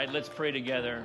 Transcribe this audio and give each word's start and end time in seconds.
right, 0.00 0.14
let's 0.14 0.30
pray 0.30 0.50
together. 0.50 1.04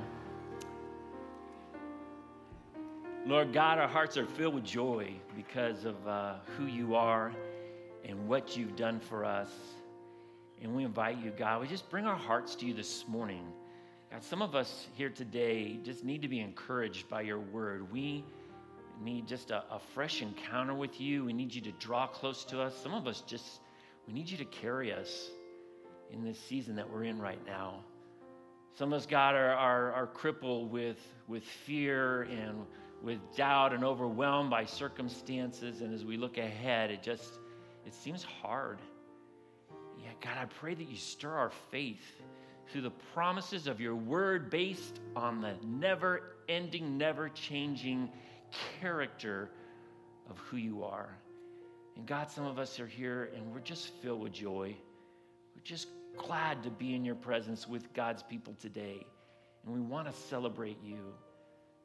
Lord 3.26 3.52
God, 3.52 3.78
our 3.78 3.86
hearts 3.86 4.16
are 4.16 4.24
filled 4.24 4.54
with 4.54 4.64
joy 4.64 5.12
because 5.36 5.84
of 5.84 6.08
uh, 6.08 6.36
who 6.56 6.64
you 6.64 6.94
are 6.94 7.30
and 8.06 8.26
what 8.26 8.56
you've 8.56 8.74
done 8.74 8.98
for 8.98 9.22
us. 9.22 9.50
And 10.62 10.74
we 10.74 10.82
invite 10.82 11.18
you, 11.18 11.30
God, 11.30 11.60
we 11.60 11.68
just 11.68 11.90
bring 11.90 12.06
our 12.06 12.16
hearts 12.16 12.54
to 12.54 12.64
you 12.64 12.72
this 12.72 13.06
morning. 13.06 13.44
God, 14.10 14.24
some 14.24 14.40
of 14.40 14.54
us 14.54 14.86
here 14.94 15.10
today 15.10 15.78
just 15.84 16.02
need 16.02 16.22
to 16.22 16.28
be 16.28 16.40
encouraged 16.40 17.06
by 17.10 17.20
your 17.20 17.40
word. 17.40 17.92
We 17.92 18.24
need 19.02 19.26
just 19.26 19.50
a, 19.50 19.62
a 19.70 19.78
fresh 19.92 20.22
encounter 20.22 20.72
with 20.72 20.98
you. 20.98 21.26
We 21.26 21.34
need 21.34 21.54
you 21.54 21.60
to 21.60 21.72
draw 21.72 22.06
close 22.06 22.46
to 22.46 22.62
us. 22.62 22.74
Some 22.82 22.94
of 22.94 23.06
us 23.06 23.22
just, 23.26 23.60
we 24.06 24.14
need 24.14 24.30
you 24.30 24.38
to 24.38 24.46
carry 24.46 24.90
us 24.90 25.28
in 26.10 26.24
this 26.24 26.40
season 26.40 26.76
that 26.76 26.90
we're 26.90 27.04
in 27.04 27.18
right 27.18 27.44
now. 27.44 27.84
Some 28.76 28.92
of 28.92 28.98
us, 28.98 29.06
God, 29.06 29.34
are, 29.34 29.54
are, 29.54 29.92
are 29.92 30.06
crippled 30.06 30.70
with, 30.70 30.98
with 31.28 31.44
fear 31.44 32.24
and 32.24 32.66
with 33.02 33.18
doubt 33.34 33.72
and 33.72 33.82
overwhelmed 33.82 34.50
by 34.50 34.66
circumstances. 34.66 35.80
And 35.80 35.94
as 35.94 36.04
we 36.04 36.18
look 36.18 36.36
ahead, 36.36 36.90
it 36.90 37.02
just, 37.02 37.38
it 37.86 37.94
seems 37.94 38.22
hard. 38.22 38.78
Yeah, 40.02 40.10
God, 40.20 40.36
I 40.36 40.44
pray 40.44 40.74
that 40.74 40.90
you 40.90 40.96
stir 40.98 41.32
our 41.32 41.50
faith 41.70 42.04
through 42.68 42.82
the 42.82 42.90
promises 43.14 43.66
of 43.66 43.80
your 43.80 43.94
word 43.94 44.50
based 44.50 45.00
on 45.14 45.40
the 45.40 45.54
never 45.64 46.34
ending, 46.46 46.98
never 46.98 47.30
changing 47.30 48.10
character 48.80 49.48
of 50.28 50.36
who 50.38 50.58
you 50.58 50.84
are. 50.84 51.16
And 51.96 52.06
God, 52.06 52.30
some 52.30 52.44
of 52.44 52.58
us 52.58 52.78
are 52.78 52.86
here 52.86 53.30
and 53.34 53.54
we're 53.54 53.60
just 53.60 53.94
filled 54.02 54.20
with 54.20 54.32
joy. 54.32 54.76
We're 55.54 55.64
just 55.64 55.88
glad 56.16 56.62
to 56.62 56.70
be 56.70 56.94
in 56.94 57.04
your 57.04 57.14
presence 57.14 57.68
with 57.68 57.92
God's 57.92 58.22
people 58.22 58.54
today. 58.60 59.06
And 59.64 59.74
we 59.74 59.80
want 59.80 60.06
to 60.06 60.12
celebrate 60.12 60.78
you. 60.84 60.98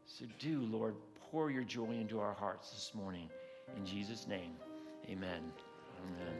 So 0.06 0.26
do, 0.40 0.62
Lord, 0.62 0.96
pour 1.32 1.50
your 1.52 1.64
joy 1.64 1.92
into 1.92 2.20
our 2.20 2.34
hearts 2.34 2.72
this 2.72 2.92
morning. 2.94 3.30
In 3.78 3.86
Jesus' 3.86 4.28
name, 4.28 4.52
amen. 5.10 5.42
Amen. 6.04 6.36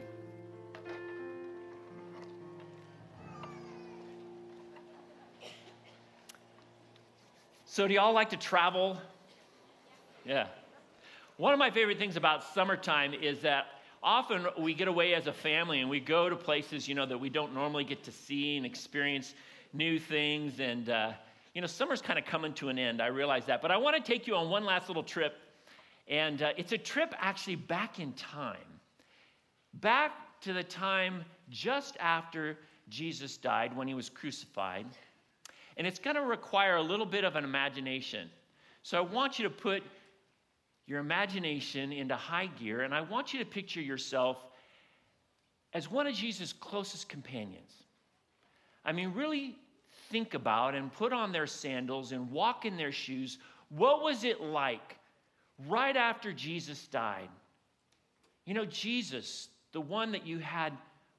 So, 7.64 7.88
do 7.88 7.94
y'all 7.94 8.12
like 8.12 8.28
to 8.30 8.36
travel? 8.36 8.98
Yeah. 10.26 10.48
One 11.38 11.54
of 11.54 11.58
my 11.58 11.70
favorite 11.70 11.98
things 11.98 12.16
about 12.16 12.44
summertime 12.52 13.14
is 13.14 13.40
that 13.40 13.64
often 14.02 14.46
we 14.58 14.74
get 14.74 14.88
away 14.88 15.14
as 15.14 15.26
a 15.26 15.32
family 15.32 15.80
and 15.80 15.88
we 15.88 16.00
go 16.00 16.28
to 16.28 16.36
places, 16.36 16.88
you 16.88 16.94
know, 16.94 17.06
that 17.06 17.18
we 17.18 17.30
don't 17.30 17.54
normally 17.54 17.84
get 17.84 18.02
to 18.04 18.12
see 18.12 18.56
and 18.56 18.66
experience 18.66 19.34
new 19.72 19.98
things. 19.98 20.60
And, 20.60 20.88
uh, 20.88 21.12
you 21.54 21.60
know, 21.60 21.66
summer's 21.66 22.02
kind 22.02 22.18
of 22.18 22.24
coming 22.24 22.52
to 22.54 22.68
an 22.68 22.78
end. 22.78 23.00
I 23.00 23.06
realize 23.06 23.46
that. 23.46 23.62
But 23.62 23.70
I 23.70 23.76
want 23.76 23.96
to 23.96 24.02
take 24.02 24.26
you 24.26 24.34
on 24.34 24.50
one 24.50 24.64
last 24.64 24.88
little 24.88 25.02
trip. 25.02 25.34
And 26.08 26.42
uh, 26.42 26.52
it's 26.56 26.72
a 26.72 26.78
trip 26.78 27.14
actually 27.18 27.56
back 27.56 28.00
in 28.00 28.12
time. 28.14 28.56
Back 29.74 30.12
to 30.42 30.52
the 30.52 30.64
time 30.64 31.24
just 31.48 31.96
after 32.00 32.58
Jesus 32.88 33.36
died 33.36 33.76
when 33.76 33.86
he 33.86 33.94
was 33.94 34.10
crucified. 34.10 34.86
And 35.76 35.86
it's 35.86 35.98
going 35.98 36.16
to 36.16 36.22
require 36.22 36.76
a 36.76 36.82
little 36.82 37.06
bit 37.06 37.24
of 37.24 37.36
an 37.36 37.44
imagination. 37.44 38.28
So 38.82 38.98
I 38.98 39.00
want 39.00 39.38
you 39.38 39.44
to 39.44 39.50
put 39.50 39.82
your 40.86 40.98
imagination 40.98 41.92
into 41.92 42.16
high 42.16 42.46
gear, 42.46 42.82
and 42.82 42.94
I 42.94 43.00
want 43.02 43.32
you 43.32 43.38
to 43.38 43.44
picture 43.44 43.80
yourself 43.80 44.46
as 45.72 45.90
one 45.90 46.06
of 46.06 46.14
Jesus' 46.14 46.52
closest 46.52 47.08
companions. 47.08 47.72
I 48.84 48.92
mean, 48.92 49.12
really 49.14 49.56
think 50.10 50.34
about 50.34 50.74
and 50.74 50.92
put 50.92 51.12
on 51.12 51.32
their 51.32 51.46
sandals 51.46 52.12
and 52.12 52.30
walk 52.30 52.64
in 52.64 52.76
their 52.76 52.92
shoes. 52.92 53.38
What 53.68 54.02
was 54.02 54.24
it 54.24 54.40
like 54.40 54.96
right 55.68 55.96
after 55.96 56.32
Jesus 56.32 56.86
died? 56.88 57.28
You 58.44 58.54
know, 58.54 58.66
Jesus, 58.66 59.48
the 59.72 59.80
one 59.80 60.12
that 60.12 60.26
you 60.26 60.38
had 60.38 60.72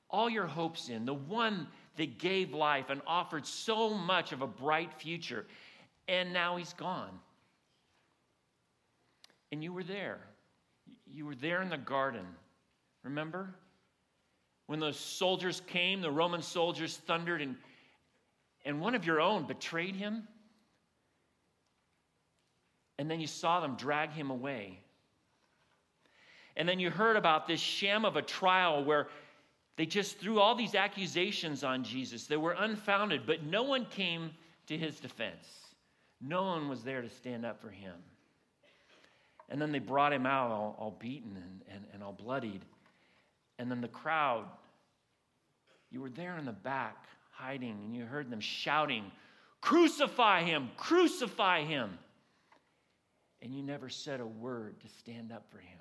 all 0.09 0.29
your 0.29 0.45
hopes 0.45 0.89
in, 0.89 1.05
the 1.05 1.13
one 1.13 1.67
that 1.95 2.19
gave 2.19 2.53
life 2.53 2.89
and 2.89 3.01
offered 3.07 3.47
so 3.47 3.89
much 3.89 4.31
of 4.31 4.41
a 4.41 4.47
bright 4.47 4.93
future, 4.93 5.45
and 6.07 6.33
now 6.33 6.57
he's 6.57 6.73
gone. 6.73 7.19
And 9.53 9.63
you 9.63 9.71
were 9.71 9.83
there. 9.83 10.17
You 11.05 11.27
were 11.27 11.35
there 11.35 11.61
in 11.61 11.69
the 11.69 11.77
garden. 11.77 12.25
Remember? 13.03 13.53
When 14.65 14.79
those 14.79 14.99
soldiers 14.99 15.61
came, 15.67 16.01
the 16.01 16.09
Roman 16.09 16.41
soldiers 16.41 16.97
thundered, 16.97 17.39
and, 17.39 17.55
and 18.65 18.81
one 18.81 18.95
of 18.95 19.05
your 19.05 19.21
own 19.21 19.45
betrayed 19.45 19.95
him. 19.95 20.27
And 22.97 23.11
then 23.11 23.19
you 23.19 23.27
saw 23.27 23.59
them 23.59 23.75
drag 23.75 24.09
him 24.09 24.31
away. 24.31 24.79
And 26.57 26.67
then 26.67 26.79
you 26.79 26.89
heard 26.89 27.15
about 27.15 27.45
this 27.45 27.59
sham 27.59 28.05
of 28.05 28.15
a 28.15 28.23
trial 28.23 28.83
where 28.83 29.07
they 29.77 29.85
just 29.85 30.17
threw 30.17 30.39
all 30.39 30.55
these 30.55 30.73
accusations 30.73 31.63
on 31.63 31.83
Jesus. 31.83 32.25
They 32.25 32.37
were 32.37 32.53
unfounded, 32.53 33.27
but 33.27 33.43
no 33.43 33.61
one 33.61 33.85
came 33.85 34.31
to 34.65 34.75
his 34.75 34.99
defense. 34.99 35.45
No 36.19 36.41
one 36.41 36.69
was 36.69 36.81
there 36.81 37.03
to 37.03 37.09
stand 37.09 37.45
up 37.45 37.61
for 37.61 37.69
him. 37.69 37.93
And 39.49 39.61
then 39.61 39.71
they 39.71 39.79
brought 39.79 40.13
him 40.13 40.25
out 40.25 40.51
all, 40.51 40.75
all 40.79 40.97
beaten 40.99 41.35
and, 41.35 41.61
and, 41.69 41.85
and 41.93 42.03
all 42.03 42.13
bloodied. 42.13 42.61
And 43.59 43.69
then 43.69 43.81
the 43.81 43.87
crowd, 43.87 44.45
you 45.91 46.01
were 46.01 46.09
there 46.09 46.37
in 46.37 46.45
the 46.45 46.51
back 46.51 47.05
hiding, 47.31 47.77
and 47.85 47.95
you 47.95 48.05
heard 48.05 48.29
them 48.29 48.39
shouting, 48.39 49.11
Crucify 49.61 50.43
him! 50.43 50.69
Crucify 50.77 51.63
him! 51.63 51.97
And 53.41 53.53
you 53.53 53.61
never 53.61 53.89
said 53.89 54.19
a 54.19 54.25
word 54.25 54.79
to 54.81 54.87
stand 54.87 55.31
up 55.31 55.45
for 55.51 55.57
him. 55.57 55.79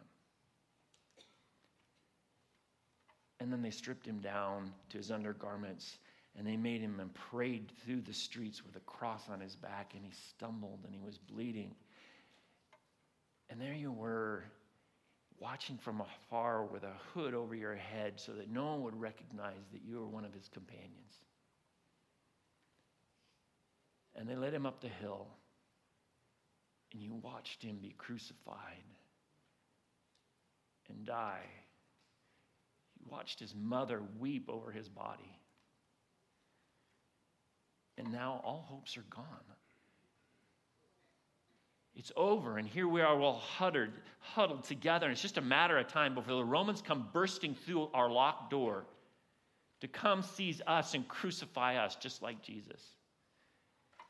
And 3.41 3.53
then 3.53 3.63
they 3.63 3.71
stripped 3.71 4.07
him 4.07 4.21
down 4.21 4.73
to 4.91 4.99
his 4.99 5.11
undergarments 5.11 5.99
and 6.37 6.47
they 6.47 6.57
made 6.57 6.81
him 6.81 7.01
and 7.01 7.13
prayed 7.13 7.71
through 7.85 8.01
the 8.03 8.13
streets 8.13 8.65
with 8.65 8.77
a 8.77 8.81
cross 8.81 9.29
on 9.29 9.41
his 9.41 9.55
back 9.57 9.93
and 9.95 10.05
he 10.05 10.13
stumbled 10.13 10.81
and 10.85 10.95
he 10.95 11.01
was 11.01 11.19
bleeding. 11.19 11.75
And 13.53 13.61
there 13.61 13.75
you 13.75 13.93
were, 13.93 14.45
watching 15.39 15.77
from 15.77 16.01
afar 16.01 16.65
with 16.65 16.85
a 16.85 16.95
hood 17.13 17.35
over 17.35 17.55
your 17.55 17.75
head 17.75 18.15
so 18.17 18.33
that 18.33 18.51
no 18.51 18.65
one 18.65 18.83
would 18.85 18.99
recognize 18.99 19.61
that 19.73 19.83
you 19.85 19.99
were 19.99 20.07
one 20.07 20.25
of 20.25 20.33
his 20.33 20.49
companions. 20.49 21.13
And 24.17 24.27
they 24.27 24.37
led 24.37 24.55
him 24.55 24.65
up 24.65 24.81
the 24.81 24.89
hill, 24.89 25.27
and 26.95 27.03
you 27.03 27.13
watched 27.23 27.63
him 27.63 27.77
be 27.83 27.95
crucified 27.99 28.57
and 30.89 31.05
die. 31.05 31.45
You 32.99 33.07
watched 33.11 33.39
his 33.39 33.55
mother 33.55 34.01
weep 34.19 34.49
over 34.49 34.71
his 34.71 34.89
body. 34.89 35.39
And 37.99 38.11
now 38.13 38.41
all 38.45 38.65
hopes 38.67 38.97
are 38.97 39.05
gone. 39.11 39.27
It's 41.95 42.13
over, 42.17 42.57
and 42.57 42.67
here 42.67 42.89
we 42.89 43.03
are 43.03 43.21
all 43.21 43.39
huddled, 43.39 43.91
huddled 44.19 44.65
together, 44.65 45.07
and 45.07 45.13
it's 45.13 45.21
just 45.21 45.37
a 45.37 45.43
matter 45.43 45.77
of 45.77 45.89
time 45.89 46.15
before 46.15 46.37
the 46.37 46.45
Romans 46.45 46.81
come 46.81 47.09
bursting 47.13 47.55
through 47.55 47.91
our 47.93 48.11
locked 48.11 48.51
door 48.51 48.85
to 49.81 49.89
come 49.89 50.23
seize 50.23 50.63
us 50.67 50.95
and 50.95 51.07
crucify 51.07 51.77
us 51.77 51.97
just 51.97 52.23
like 52.23 52.41
Jesus. 52.43 52.81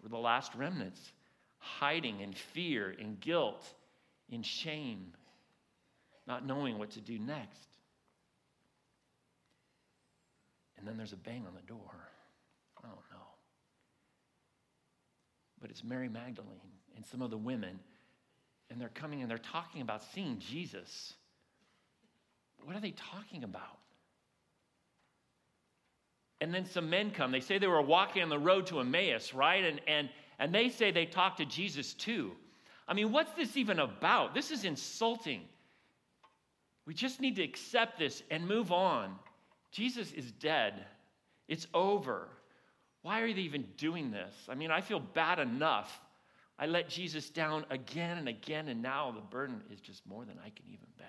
We're 0.00 0.10
the 0.10 0.18
last 0.18 0.54
remnants, 0.54 1.12
hiding 1.58 2.20
in 2.20 2.32
fear, 2.32 2.90
in 2.90 3.16
guilt, 3.16 3.64
in 4.30 4.42
shame, 4.42 5.12
not 6.26 6.46
knowing 6.46 6.78
what 6.78 6.90
to 6.92 7.00
do 7.00 7.18
next. 7.18 7.68
And 10.78 10.86
then 10.86 10.96
there's 10.96 11.12
a 11.12 11.16
bang 11.16 11.44
on 11.46 11.54
the 11.54 11.66
door. 11.66 12.10
Oh 12.84 12.98
no. 13.10 13.18
But 15.60 15.70
it's 15.70 15.84
Mary 15.84 16.08
Magdalene 16.08 16.71
and 16.96 17.04
some 17.06 17.22
of 17.22 17.30
the 17.30 17.36
women, 17.36 17.78
and 18.70 18.80
they're 18.80 18.88
coming 18.88 19.22
and 19.22 19.30
they're 19.30 19.38
talking 19.38 19.82
about 19.82 20.02
seeing 20.14 20.38
Jesus. 20.38 21.14
What 22.64 22.76
are 22.76 22.80
they 22.80 22.92
talking 22.92 23.44
about? 23.44 23.78
And 26.40 26.52
then 26.52 26.64
some 26.64 26.90
men 26.90 27.10
come. 27.10 27.30
They 27.30 27.40
say 27.40 27.58
they 27.58 27.66
were 27.66 27.82
walking 27.82 28.22
on 28.22 28.28
the 28.28 28.38
road 28.38 28.66
to 28.68 28.80
Emmaus, 28.80 29.32
right? 29.32 29.62
And, 29.62 29.80
and, 29.86 30.08
and 30.38 30.54
they 30.54 30.68
say 30.68 30.90
they 30.90 31.06
talked 31.06 31.38
to 31.38 31.44
Jesus 31.44 31.94
too. 31.94 32.32
I 32.88 32.94
mean, 32.94 33.12
what's 33.12 33.32
this 33.32 33.56
even 33.56 33.78
about? 33.78 34.34
This 34.34 34.50
is 34.50 34.64
insulting. 34.64 35.42
We 36.86 36.94
just 36.94 37.20
need 37.20 37.36
to 37.36 37.42
accept 37.42 37.98
this 37.98 38.22
and 38.30 38.46
move 38.46 38.72
on. 38.72 39.14
Jesus 39.70 40.12
is 40.12 40.30
dead, 40.32 40.74
it's 41.48 41.66
over. 41.72 42.28
Why 43.02 43.20
are 43.20 43.32
they 43.32 43.40
even 43.40 43.66
doing 43.76 44.10
this? 44.10 44.32
I 44.48 44.54
mean, 44.54 44.70
I 44.70 44.80
feel 44.80 45.00
bad 45.00 45.38
enough 45.38 46.00
I 46.58 46.66
let 46.66 46.88
Jesus 46.88 47.30
down 47.30 47.64
again 47.70 48.18
and 48.18 48.28
again, 48.28 48.68
and 48.68 48.82
now 48.82 49.10
the 49.10 49.20
burden 49.20 49.62
is 49.70 49.80
just 49.80 50.06
more 50.06 50.24
than 50.24 50.38
I 50.38 50.50
can 50.50 50.66
even 50.68 50.86
bear. 50.98 51.08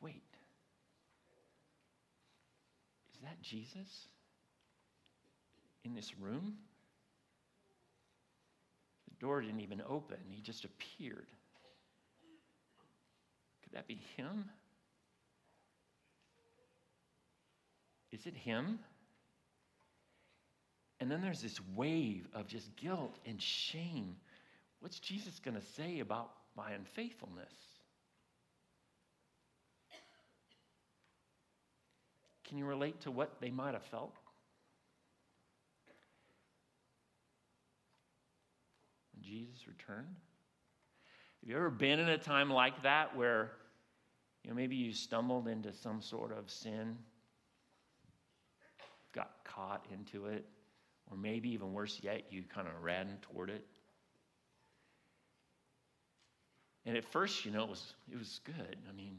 Wait. 0.00 0.22
Is 3.14 3.20
that 3.22 3.40
Jesus 3.40 4.08
in 5.84 5.94
this 5.94 6.18
room? 6.18 6.54
The 9.08 9.14
door 9.26 9.42
didn't 9.42 9.60
even 9.60 9.82
open, 9.88 10.16
he 10.28 10.40
just 10.40 10.64
appeared. 10.64 11.26
Could 13.62 13.74
that 13.74 13.86
be 13.86 14.00
him? 14.16 14.46
Is 18.10 18.26
it 18.26 18.34
him? 18.34 18.80
And 21.02 21.10
then 21.10 21.20
there's 21.20 21.42
this 21.42 21.58
wave 21.74 22.28
of 22.32 22.46
just 22.46 22.76
guilt 22.76 23.18
and 23.26 23.42
shame. 23.42 24.14
What's 24.78 25.00
Jesus 25.00 25.40
going 25.40 25.56
to 25.56 25.66
say 25.74 25.98
about 25.98 26.30
my 26.56 26.70
unfaithfulness? 26.70 27.52
Can 32.46 32.56
you 32.56 32.66
relate 32.66 33.00
to 33.00 33.10
what 33.10 33.40
they 33.40 33.50
might 33.50 33.74
have 33.74 33.82
felt? 33.82 34.14
When 39.12 39.24
Jesus 39.24 39.66
returned? 39.66 40.06
Have 41.40 41.50
you 41.50 41.56
ever 41.56 41.70
been 41.70 41.98
in 41.98 42.10
a 42.10 42.18
time 42.18 42.48
like 42.48 42.80
that 42.84 43.16
where 43.16 43.50
you 44.44 44.50
know 44.50 44.54
maybe 44.54 44.76
you 44.76 44.92
stumbled 44.92 45.48
into 45.48 45.72
some 45.72 46.00
sort 46.00 46.30
of 46.30 46.48
sin, 46.48 46.96
got 49.12 49.32
caught 49.42 49.84
into 49.92 50.26
it, 50.26 50.46
or 51.10 51.16
maybe 51.16 51.50
even 51.50 51.72
worse 51.72 52.00
yet, 52.02 52.24
you 52.30 52.42
kind 52.52 52.66
of 52.66 52.82
ran 52.82 53.18
toward 53.22 53.50
it? 53.50 53.64
And 56.84 56.96
at 56.96 57.04
first, 57.04 57.44
you 57.44 57.52
know, 57.52 57.64
it 57.64 57.70
was 57.70 57.94
it 58.10 58.18
was 58.18 58.40
good. 58.44 58.76
I 58.88 58.92
mean, 58.96 59.16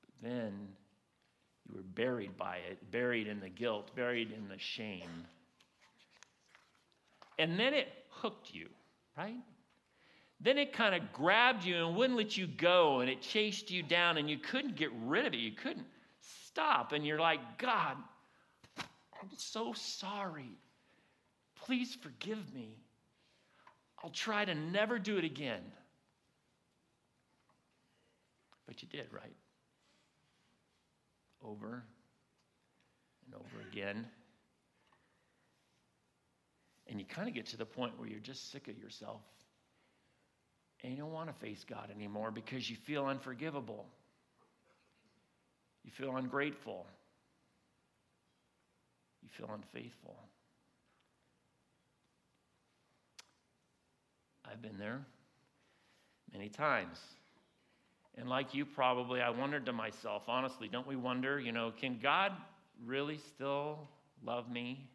but 0.00 0.28
then 0.28 0.68
you 1.68 1.76
were 1.76 1.82
buried 1.82 2.36
by 2.36 2.58
it, 2.70 2.90
buried 2.90 3.26
in 3.26 3.40
the 3.40 3.48
guilt, 3.48 3.94
buried 3.96 4.30
in 4.30 4.48
the 4.48 4.58
shame. 4.58 5.26
And 7.38 7.58
then 7.58 7.74
it 7.74 7.88
hooked 8.10 8.54
you, 8.54 8.68
right? 9.16 9.34
Then 10.40 10.58
it 10.58 10.72
kind 10.72 10.94
of 10.94 11.12
grabbed 11.12 11.64
you 11.64 11.86
and 11.86 11.96
wouldn't 11.96 12.18
let 12.18 12.36
you 12.36 12.46
go, 12.46 13.00
and 13.00 13.08
it 13.08 13.22
chased 13.22 13.70
you 13.70 13.82
down, 13.82 14.18
and 14.18 14.28
you 14.28 14.38
couldn't 14.38 14.76
get 14.76 14.90
rid 15.04 15.26
of 15.26 15.32
it. 15.34 15.38
You 15.38 15.52
couldn't 15.52 15.86
stop. 16.20 16.92
And 16.92 17.06
you're 17.06 17.20
like, 17.20 17.40
God, 17.58 17.96
I'm 19.22 19.30
so 19.36 19.72
sorry. 19.72 20.58
Please 21.64 21.94
forgive 21.94 22.52
me. 22.52 22.76
I'll 24.02 24.10
try 24.10 24.44
to 24.44 24.54
never 24.54 24.98
do 24.98 25.16
it 25.16 25.24
again. 25.24 25.62
But 28.66 28.82
you 28.82 28.88
did, 28.88 29.06
right? 29.12 29.36
over 31.44 31.82
and 33.26 33.34
over 33.34 33.68
again. 33.70 34.06
And 36.88 36.98
you 36.98 37.06
kind 37.06 37.28
of 37.28 37.34
get 37.34 37.46
to 37.46 37.56
the 37.56 37.64
point 37.64 37.98
where 37.98 38.08
you're 38.08 38.20
just 38.20 38.50
sick 38.50 38.68
of 38.68 38.78
yourself. 38.78 39.22
And 40.82 40.92
you 40.92 40.98
don't 40.98 41.12
want 41.12 41.28
to 41.28 41.34
face 41.34 41.64
God 41.68 41.90
anymore 41.94 42.30
because 42.30 42.68
you 42.68 42.76
feel 42.76 43.06
unforgivable. 43.06 43.86
You 45.84 45.92
feel 45.92 46.16
ungrateful. 46.16 46.86
You 49.22 49.28
feel 49.28 49.50
unfaithful. 49.54 50.16
I've 54.44 54.60
been 54.60 54.78
there 54.78 55.00
many 56.32 56.48
times. 56.48 56.98
And 58.18 58.28
like 58.28 58.52
you, 58.52 58.66
probably, 58.66 59.20
I 59.20 59.30
wondered 59.30 59.64
to 59.66 59.72
myself, 59.72 60.24
honestly, 60.28 60.68
don't 60.68 60.86
we 60.86 60.96
wonder, 60.96 61.40
you 61.40 61.52
know, 61.52 61.72
can 61.78 61.98
God 62.02 62.32
really 62.84 63.18
still 63.34 63.88
love 64.22 64.50
me? 64.50 64.86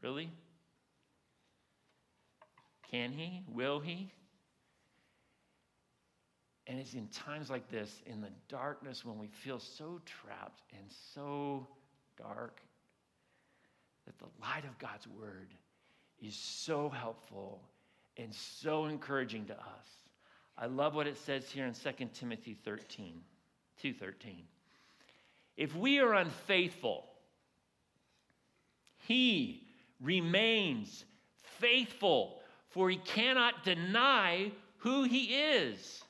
Really? 0.00 0.30
Can 2.90 3.12
He? 3.12 3.42
Will 3.52 3.80
He? 3.80 4.12
And 6.72 6.80
it's 6.80 6.94
in 6.94 7.06
times 7.08 7.50
like 7.50 7.68
this, 7.68 8.00
in 8.06 8.22
the 8.22 8.30
darkness, 8.48 9.04
when 9.04 9.18
we 9.18 9.26
feel 9.26 9.58
so 9.58 10.00
trapped 10.06 10.62
and 10.72 10.86
so 11.14 11.66
dark, 12.16 12.62
that 14.06 14.18
the 14.18 14.24
light 14.40 14.64
of 14.64 14.78
God's 14.78 15.06
Word 15.06 15.48
is 16.18 16.34
so 16.34 16.88
helpful 16.88 17.60
and 18.16 18.34
so 18.34 18.86
encouraging 18.86 19.44
to 19.48 19.52
us. 19.52 19.86
I 20.56 20.64
love 20.64 20.94
what 20.94 21.06
it 21.06 21.18
says 21.18 21.50
here 21.50 21.66
in 21.66 21.74
2 21.74 22.08
Timothy 22.14 22.54
13, 22.54 23.20
2:13. 23.82 24.46
If 25.58 25.76
we 25.76 25.98
are 25.98 26.14
unfaithful, 26.14 27.04
he 28.96 29.66
remains 30.00 31.04
faithful, 31.36 32.40
for 32.70 32.88
he 32.88 32.96
cannot 32.96 33.62
deny 33.62 34.52
who 34.78 35.02
he 35.02 35.34
is. 35.34 36.02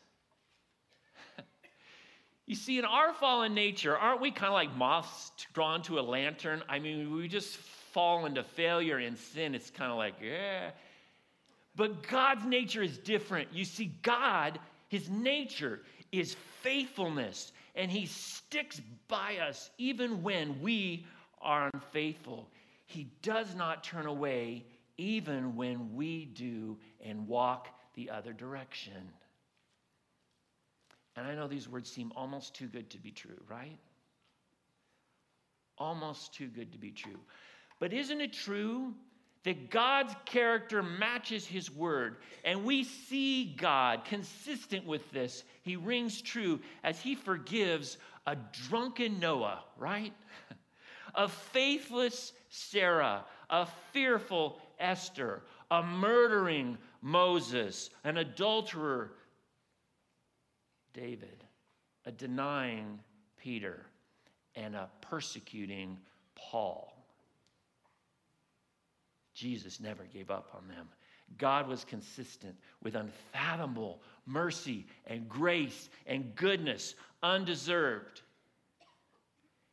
You 2.52 2.56
see, 2.56 2.78
in 2.78 2.84
our 2.84 3.14
fallen 3.14 3.54
nature, 3.54 3.96
aren't 3.96 4.20
we 4.20 4.30
kind 4.30 4.48
of 4.48 4.52
like 4.52 4.76
moths 4.76 5.32
drawn 5.54 5.80
to 5.84 5.98
a 5.98 6.02
lantern? 6.02 6.62
I 6.68 6.80
mean, 6.80 7.10
we 7.16 7.26
just 7.26 7.56
fall 7.56 8.26
into 8.26 8.44
failure 8.44 8.98
and 8.98 9.16
sin. 9.16 9.54
It's 9.54 9.70
kind 9.70 9.90
of 9.90 9.96
like, 9.96 10.16
yeah, 10.22 10.72
but 11.76 12.06
God's 12.06 12.44
nature 12.44 12.82
is 12.82 12.98
different. 12.98 13.48
You 13.54 13.64
see, 13.64 13.94
God, 14.02 14.58
his 14.88 15.08
nature 15.08 15.80
is 16.12 16.36
faithfulness, 16.60 17.52
and 17.74 17.90
he 17.90 18.04
sticks 18.04 18.82
by 19.08 19.38
us 19.38 19.70
even 19.78 20.22
when 20.22 20.60
we 20.60 21.06
are 21.40 21.70
unfaithful. 21.72 22.50
He 22.84 23.08
does 23.22 23.54
not 23.54 23.82
turn 23.82 24.04
away 24.04 24.66
even 24.98 25.56
when 25.56 25.94
we 25.94 26.26
do 26.26 26.76
and 27.02 27.26
walk 27.26 27.68
the 27.94 28.10
other 28.10 28.34
direction. 28.34 29.08
And 31.16 31.26
I 31.26 31.34
know 31.34 31.46
these 31.46 31.68
words 31.68 31.90
seem 31.90 32.12
almost 32.16 32.54
too 32.54 32.66
good 32.66 32.90
to 32.90 32.98
be 32.98 33.10
true, 33.10 33.40
right? 33.48 33.78
Almost 35.78 36.34
too 36.34 36.48
good 36.48 36.72
to 36.72 36.78
be 36.78 36.90
true. 36.90 37.20
But 37.78 37.92
isn't 37.92 38.20
it 38.20 38.32
true 38.32 38.94
that 39.44 39.70
God's 39.70 40.14
character 40.24 40.82
matches 40.82 41.46
his 41.46 41.70
word. 41.70 42.16
And 42.44 42.64
we 42.64 42.84
see 42.84 43.56
God 43.56 44.04
consistent 44.04 44.86
with 44.86 45.10
this. 45.10 45.44
He 45.62 45.76
rings 45.76 46.22
true 46.22 46.60
as 46.84 47.00
he 47.00 47.14
forgives 47.14 47.98
a 48.26 48.36
drunken 48.68 49.18
Noah, 49.18 49.64
right? 49.76 50.12
A 51.14 51.28
faithless 51.28 52.32
Sarah, 52.48 53.26
a 53.50 53.66
fearful 53.92 54.58
Esther, 54.78 55.42
a 55.70 55.82
murdering 55.82 56.78
Moses, 57.02 57.90
an 58.02 58.16
adulterer 58.16 59.12
David, 60.92 61.44
a 62.06 62.12
denying 62.12 63.00
Peter, 63.36 63.86
and 64.54 64.74
a 64.74 64.88
persecuting 65.00 65.98
Paul. 66.34 66.92
Jesus 69.34 69.80
never 69.80 70.04
gave 70.04 70.30
up 70.30 70.50
on 70.54 70.68
them. 70.68 70.88
God 71.38 71.66
was 71.66 71.84
consistent 71.84 72.54
with 72.82 72.94
unfathomable 72.94 74.02
mercy 74.26 74.86
and 75.06 75.28
grace 75.28 75.88
and 76.06 76.34
goodness, 76.34 76.94
undeserved. 77.22 78.22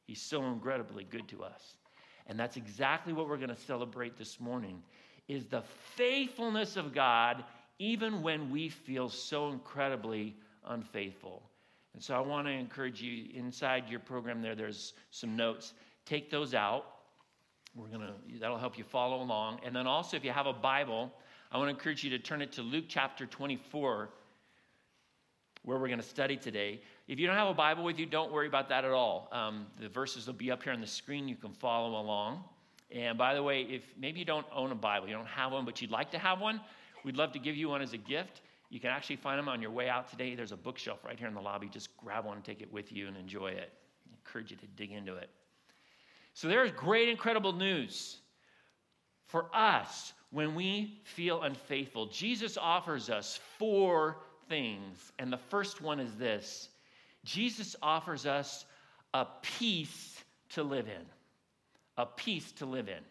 He's 0.06 0.22
so 0.22 0.44
incredibly 0.46 1.04
good 1.04 1.28
to 1.30 1.44
us. 1.44 1.76
And 2.28 2.40
that's 2.40 2.58
exactly 2.58 3.12
what 3.12 3.28
we're 3.28 3.38
going 3.38 3.50
to 3.50 3.56
celebrate 3.56 4.18
this 4.18 4.40
morning 4.40 4.82
is 5.28 5.46
the 5.46 5.62
faithfulness 5.96 6.78
of 6.78 6.94
God 6.94 7.44
even 7.80 8.22
when 8.22 8.52
we 8.52 8.70
feel 8.70 9.10
so 9.10 9.50
incredibly 9.50 10.36
unfaithful. 10.68 11.44
And 11.94 12.04
so 12.04 12.16
I 12.16 12.20
want 12.20 12.48
to 12.48 12.52
encourage 12.52 13.02
you 13.02 13.28
inside 13.34 13.90
your 13.90 14.00
program 14.00 14.42
there 14.42 14.56
there's 14.56 14.94
some 15.12 15.36
notes. 15.36 15.74
Take 16.06 16.30
those 16.30 16.54
out 16.54 16.86
we're 17.76 17.88
going 17.88 18.02
to, 18.02 18.40
that'll 18.40 18.58
help 18.58 18.78
you 18.78 18.84
follow 18.84 19.22
along. 19.22 19.60
And 19.64 19.76
then 19.76 19.88
also, 19.88 20.18
if 20.18 20.24
you 20.24 20.32
have 20.32 20.48
a 20.48 20.54
Bible, 20.54 21.12
I 21.52 21.58
want 21.58 21.68
to 21.68 21.76
encourage 21.76 22.04
you 22.04 22.10
to 22.12 22.20
turn 22.20 22.42
it 22.42 22.52
to 22.54 22.62
Luke 22.62 22.86
chapter 22.88 23.26
24, 23.26 24.10
where 25.64 25.78
we're 25.78 25.88
going 25.88 26.00
to 26.00 26.06
study 26.06 26.36
today. 26.36 26.82
If 27.08 27.20
you 27.20 27.28
don't 27.28 27.36
have 27.36 27.48
a 27.48 27.54
Bible 27.54 27.84
with 27.84 28.00
you, 28.00 28.06
don't 28.06 28.32
worry 28.32 28.48
about 28.48 28.70
that 28.70 28.86
at 28.86 28.92
all. 28.92 29.30
Um, 29.32 29.68
the 29.80 29.90
verses 29.90 30.26
will 30.26 30.34
be 30.34 30.52
up 30.52 30.64
here 30.64 30.74
on 30.74 30.82
the 30.82 30.88
screen. 30.88 31.28
You 31.28 31.36
can 31.36 31.54
follow 31.54 32.00
along. 32.00 32.44
And 32.92 33.18
by 33.18 33.36
the 33.36 33.44
way, 33.44 33.62
if 33.62 33.84
maybe 34.00 34.20
you 34.20 34.26
don't 34.26 34.48
own 34.54 34.72
a 34.72 34.76
Bible, 34.76 35.08
you 35.08 35.14
don't 35.14 35.28
have 35.28 35.52
one, 35.52 35.64
but 35.64 35.82
you'd 35.82 35.92
like 35.92 36.12
to 36.12 36.18
have 36.18 36.42
one, 36.42 36.60
we'd 37.04 37.18
love 37.18 37.32
to 37.34 37.40
give 37.40 37.56
you 37.56 37.70
one 37.70 37.82
as 37.82 37.94
a 37.94 37.98
gift. 37.98 38.42
You 38.70 38.80
can 38.80 38.92
actually 38.92 39.16
find 39.16 39.40
them 39.40 39.50
on 39.50 39.62
your 39.62 39.72
way 39.72 39.90
out 39.90 40.10
today. 40.10 40.36
There's 40.36 40.52
a 40.52 40.58
bookshelf 40.58 41.00
right 41.04 41.18
here 41.18 41.28
in 41.28 41.34
the 41.34 41.42
lobby. 41.42 41.68
Just 41.68 41.96
grab 41.98 42.26
one 42.26 42.36
and 42.36 42.46
take 42.46 42.62
it 42.62 42.72
with 42.72 42.92
you 42.92 43.08
and 43.08 43.18
enjoy 43.18 43.50
it. 43.50 43.74
I 44.08 44.16
encourage 44.16 44.52
you 44.52 44.58
to 44.58 44.68
dig 44.76 44.92
into 44.92 45.16
it. 45.16 45.30
So 46.36 46.48
there's 46.48 46.72
great, 46.72 47.10
incredible 47.10 47.54
news 47.54 48.18
for 49.26 49.50
us 49.54 50.14
when 50.32 50.54
we 50.54 51.02
feel 51.04 51.42
unfaithful. 51.44 52.08
Jesus 52.08 52.58
offers 52.58 53.10
us 53.10 53.40
four 53.58 54.18
things. 54.48 55.12
And 55.18 55.34
the 55.34 55.38
first 55.38 55.82
one 55.82 56.00
is 56.00 56.16
this 56.16 56.70
Jesus 57.24 57.76
offers 57.82 58.26
us 58.26 58.66
a 59.14 59.26
peace 59.42 60.24
to 60.50 60.64
live 60.64 60.88
in. 60.88 61.06
A 61.98 62.06
peace 62.06 62.52
to 62.54 62.66
live 62.66 62.88
in. 62.88 63.04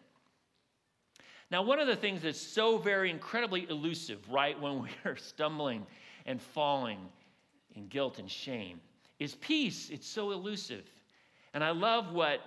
Now, 1.51 1.63
one 1.63 1.79
of 1.79 1.87
the 1.87 1.95
things 1.95 2.21
that's 2.21 2.39
so 2.39 2.77
very 2.77 3.09
incredibly 3.09 3.67
elusive, 3.69 4.19
right, 4.29 4.59
when 4.59 4.83
we 4.83 4.89
are 5.05 5.17
stumbling 5.17 5.85
and 6.25 6.41
falling 6.41 6.99
in 7.75 7.87
guilt 7.87 8.19
and 8.19 8.29
shame, 8.29 8.79
is 9.19 9.35
peace. 9.35 9.89
It's 9.89 10.07
so 10.07 10.31
elusive. 10.31 10.83
And 11.53 11.63
I 11.63 11.71
love 11.71 12.13
what 12.13 12.41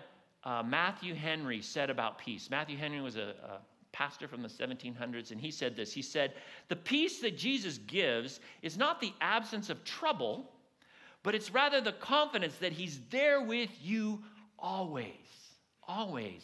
uh, 0.44 0.62
Matthew 0.64 1.14
Henry 1.14 1.61
said 1.61 1.90
about 1.90 2.18
peace. 2.18 2.49
Matthew 2.50 2.76
Henry 2.76 3.00
was 3.00 3.16
a, 3.16 3.35
a 3.44 3.59
pastor 3.92 4.26
from 4.26 4.42
the 4.42 4.49
1700s, 4.49 5.30
and 5.30 5.40
he 5.40 5.50
said 5.50 5.76
this 5.76 5.92
He 5.92 6.02
said, 6.02 6.35
The 6.68 6.76
peace 6.76 7.21
that 7.21 7.37
Jesus 7.37 7.78
gives 7.78 8.40
is 8.62 8.76
not 8.76 9.00
the 9.00 9.12
absence 9.21 9.71
of 9.71 9.85
trouble, 9.85 10.50
but 11.23 11.35
it's 11.35 11.52
rather 11.52 11.80
the 11.80 11.92
confidence 11.92 12.56
that 12.56 12.73
he's 12.73 13.00
there 13.11 13.42
with 13.42 13.71
you 13.80 14.23
always. 14.59 15.09
Always. 15.87 16.42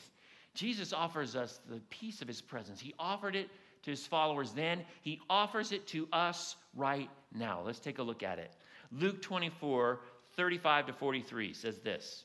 Jesus 0.58 0.92
offers 0.92 1.36
us 1.36 1.60
the 1.70 1.80
peace 1.88 2.20
of 2.20 2.26
his 2.26 2.40
presence. 2.40 2.80
He 2.80 2.92
offered 2.98 3.36
it 3.36 3.48
to 3.84 3.92
his 3.92 4.04
followers 4.04 4.50
then, 4.50 4.84
he 5.02 5.20
offers 5.30 5.70
it 5.70 5.86
to 5.86 6.08
us 6.12 6.56
right 6.74 7.08
now. 7.32 7.62
Let's 7.64 7.78
take 7.78 8.00
a 8.00 8.02
look 8.02 8.24
at 8.24 8.40
it. 8.40 8.50
Luke 8.90 9.22
24, 9.22 10.00
35 10.34 10.86
to 10.86 10.92
43 10.92 11.52
says 11.52 11.78
this. 11.78 12.24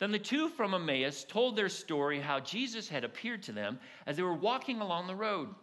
Then 0.00 0.10
the 0.10 0.18
two 0.18 0.48
from 0.48 0.74
Emmaus 0.74 1.22
told 1.22 1.54
their 1.54 1.68
story 1.68 2.18
how 2.18 2.40
Jesus 2.40 2.88
had 2.88 3.04
appeared 3.04 3.44
to 3.44 3.52
them 3.52 3.78
as 4.08 4.16
they 4.16 4.24
were 4.24 4.34
walking 4.34 4.80
along 4.80 5.06
the 5.06 5.14
road, 5.14 5.54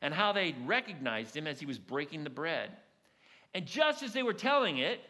and 0.00 0.14
how 0.14 0.32
they 0.32 0.54
recognized 0.64 1.36
him 1.36 1.46
as 1.46 1.60
he 1.60 1.66
was 1.66 1.78
breaking 1.78 2.24
the 2.24 2.30
bread. 2.30 2.70
And 3.52 3.66
just 3.66 4.02
as 4.02 4.14
they 4.14 4.22
were 4.22 4.32
telling 4.32 4.78
it, 4.78 5.00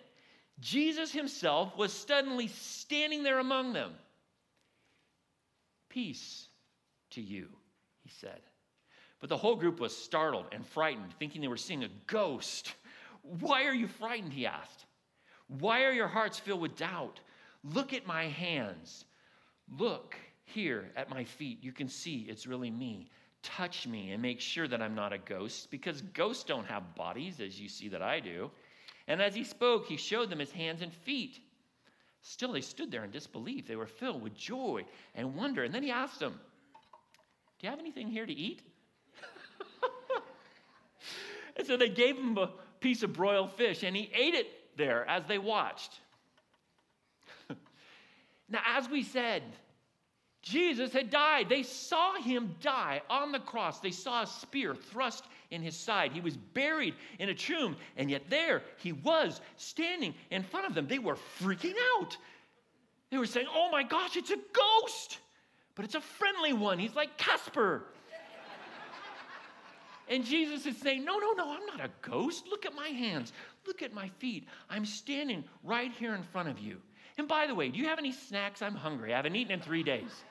Jesus 0.58 1.12
himself 1.12 1.76
was 1.78 1.92
suddenly 1.92 2.49
standing 2.49 3.23
there 3.23 3.38
among 3.38 3.75
them. 3.75 3.92
Peace 5.88 6.49
to 7.11 7.21
you, 7.21 7.49
he 8.02 8.11
said. 8.11 8.40
But 9.21 9.28
the 9.28 9.37
whole 9.37 9.57
group 9.57 9.80
was 9.80 9.97
startled 9.97 10.47
and 10.52 10.64
frightened, 10.66 11.12
thinking 11.18 11.40
they 11.40 11.49
were 11.49 11.57
seeing 11.57 11.85
a 11.85 11.90
ghost. 12.07 12.75
Why 13.23 13.64
are 13.64 13.75
you 13.75 13.88
frightened? 13.88 14.33
He 14.33 14.47
asked. 14.47 14.87
Why 15.49 15.85
are 15.85 15.92
your 15.92 16.09
hearts 16.09 16.38
filled 16.38 16.61
with 16.61 16.76
doubt? 16.76 17.21
Look 17.64 17.92
at 17.92 18.07
my 18.07 18.25
hands. 18.25 19.07
Look 19.78 20.14
here 20.45 20.90
at 20.97 21.11
my 21.11 21.25
feet. 21.25 21.62
You 21.62 21.73
can 21.73 21.88
see 21.88 22.26
it's 22.28 22.47
really 22.47 22.71
me. 22.71 23.11
Touch 23.42 23.87
me 23.87 24.12
and 24.12 24.23
make 24.23 24.40
sure 24.40 24.68
that 24.68 24.83
I'm 24.83 24.95
not 24.95 25.12
a 25.12 25.18
ghost 25.18 25.71
because 25.71 26.02
ghosts 26.02 26.45
don't 26.45 26.66
have 26.66 26.95
bodies 26.95 27.40
as 27.40 27.61
you 27.61 27.68
see 27.68 27.88
that 27.88 28.02
I 28.02 28.21
do. 28.21 28.50
And 29.07 29.23
as 29.23 29.35
he 29.35 29.45
spoke, 29.45 29.87
he 29.87 29.97
showed 29.97 30.30
them 30.30 30.38
his 30.38 30.52
hands 30.52 30.83
and 30.83 30.92
feet. 30.92 31.40
Still, 32.23 32.53
they 32.53 32.61
stood 32.61 32.91
there 32.91 33.05
in 33.05 33.11
disbelief. 33.11 33.67
They 33.67 33.77
were 33.77 33.87
filled 33.87 34.23
with 34.23 34.35
joy 34.35 34.85
and 35.15 35.35
wonder. 35.35 35.65
And 35.65 35.75
then 35.75 35.83
he 35.83 35.91
asked 35.91 36.21
them, 36.21 36.39
Do 37.59 37.67
you 37.67 37.71
have 37.71 37.79
anything 37.79 38.09
here 38.09 38.27
to 38.27 38.33
eat? 38.33 38.63
and 41.57 41.67
so 41.67 41.77
they 41.77 41.89
gave 41.89 42.17
him 42.17 42.37
a 42.37 42.51
piece 42.81 43.03
of 43.03 43.13
broiled 43.13 43.53
fish, 43.53 43.83
and 43.83 43.97
he 43.97 44.11
ate 44.15 44.35
it 44.35 44.47
there 44.77 45.09
as 45.09 45.25
they 45.27 45.39
watched. 45.39 46.01
now, 48.49 48.61
as 48.67 48.89
we 48.89 49.03
said, 49.03 49.43
Jesus 50.43 50.93
had 50.93 51.11
died. 51.11 51.49
They 51.49 51.63
saw 51.63 52.15
him 52.15 52.55
die 52.61 53.03
on 53.11 53.33
the 53.33 53.41
cross. 53.41 53.81
They 53.81 53.91
saw 53.91 54.23
a 54.23 54.27
spear 54.27 54.75
thrust 54.75 55.25
in 55.50 55.62
his 55.62 55.76
side. 55.76 56.12
He 56.12 56.21
was 56.21 56.37
buried 56.37 56.95
in 57.19 57.28
a 57.28 57.35
tomb, 57.35 57.76
and 57.97 58.11
yet 58.11 58.28
there 58.28 58.62
he 58.78 58.93
was 58.93 59.40
standing 59.57 60.14
in 60.31 60.43
front 60.43 60.67
of 60.67 60.75
them. 60.75 60.87
They 60.87 60.99
were 60.99 61.17
freaking 61.40 61.75
out. 61.97 62.17
They 63.11 63.19
were 63.19 63.26
saying, 63.26 63.47
Oh 63.52 63.71
my 63.71 63.83
gosh, 63.83 64.17
it's 64.17 64.31
a 64.31 64.37
ghost, 64.37 65.19
but 65.75 65.85
it's 65.85 65.95
a 65.95 66.00
friendly 66.00 66.52
one. 66.52 66.78
He's 66.78 66.95
like 66.95 67.17
Casper. 67.17 67.85
and 70.09 70.25
Jesus 70.25 70.67
is 70.67 70.76
saying, 70.78 71.05
No, 71.05 71.19
no, 71.19 71.33
no, 71.33 71.50
I'm 71.50 71.67
not 71.67 71.81
a 71.81 71.90
ghost. 72.02 72.47
Look 72.49 72.67
at 72.67 72.75
my 72.75 72.88
hands. 72.88 73.33
Look 73.67 73.83
at 73.83 73.93
my 73.93 74.09
feet. 74.19 74.47
I'm 74.69 74.85
standing 74.85 75.45
right 75.62 75.93
here 75.93 76.14
in 76.14 76.23
front 76.23 76.49
of 76.49 76.59
you. 76.59 76.78
And 77.17 77.26
by 77.26 77.47
the 77.47 77.55
way, 77.55 77.69
do 77.69 77.78
you 77.78 77.87
have 77.87 77.99
any 77.99 78.12
snacks? 78.12 78.62
I'm 78.62 78.75
hungry. 78.75 79.12
I 79.12 79.17
haven't 79.17 79.35
eaten 79.35 79.52
in 79.52 79.61
three 79.61 79.83
days. 79.83 80.25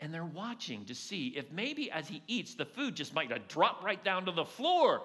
And 0.00 0.12
they're 0.12 0.24
watching 0.24 0.84
to 0.86 0.94
see 0.94 1.28
if 1.36 1.50
maybe 1.50 1.90
as 1.90 2.06
he 2.08 2.22
eats, 2.26 2.54
the 2.54 2.64
food 2.64 2.94
just 2.94 3.14
might 3.14 3.48
drop 3.48 3.82
right 3.82 4.02
down 4.04 4.26
to 4.26 4.32
the 4.32 4.44
floor. 4.44 5.02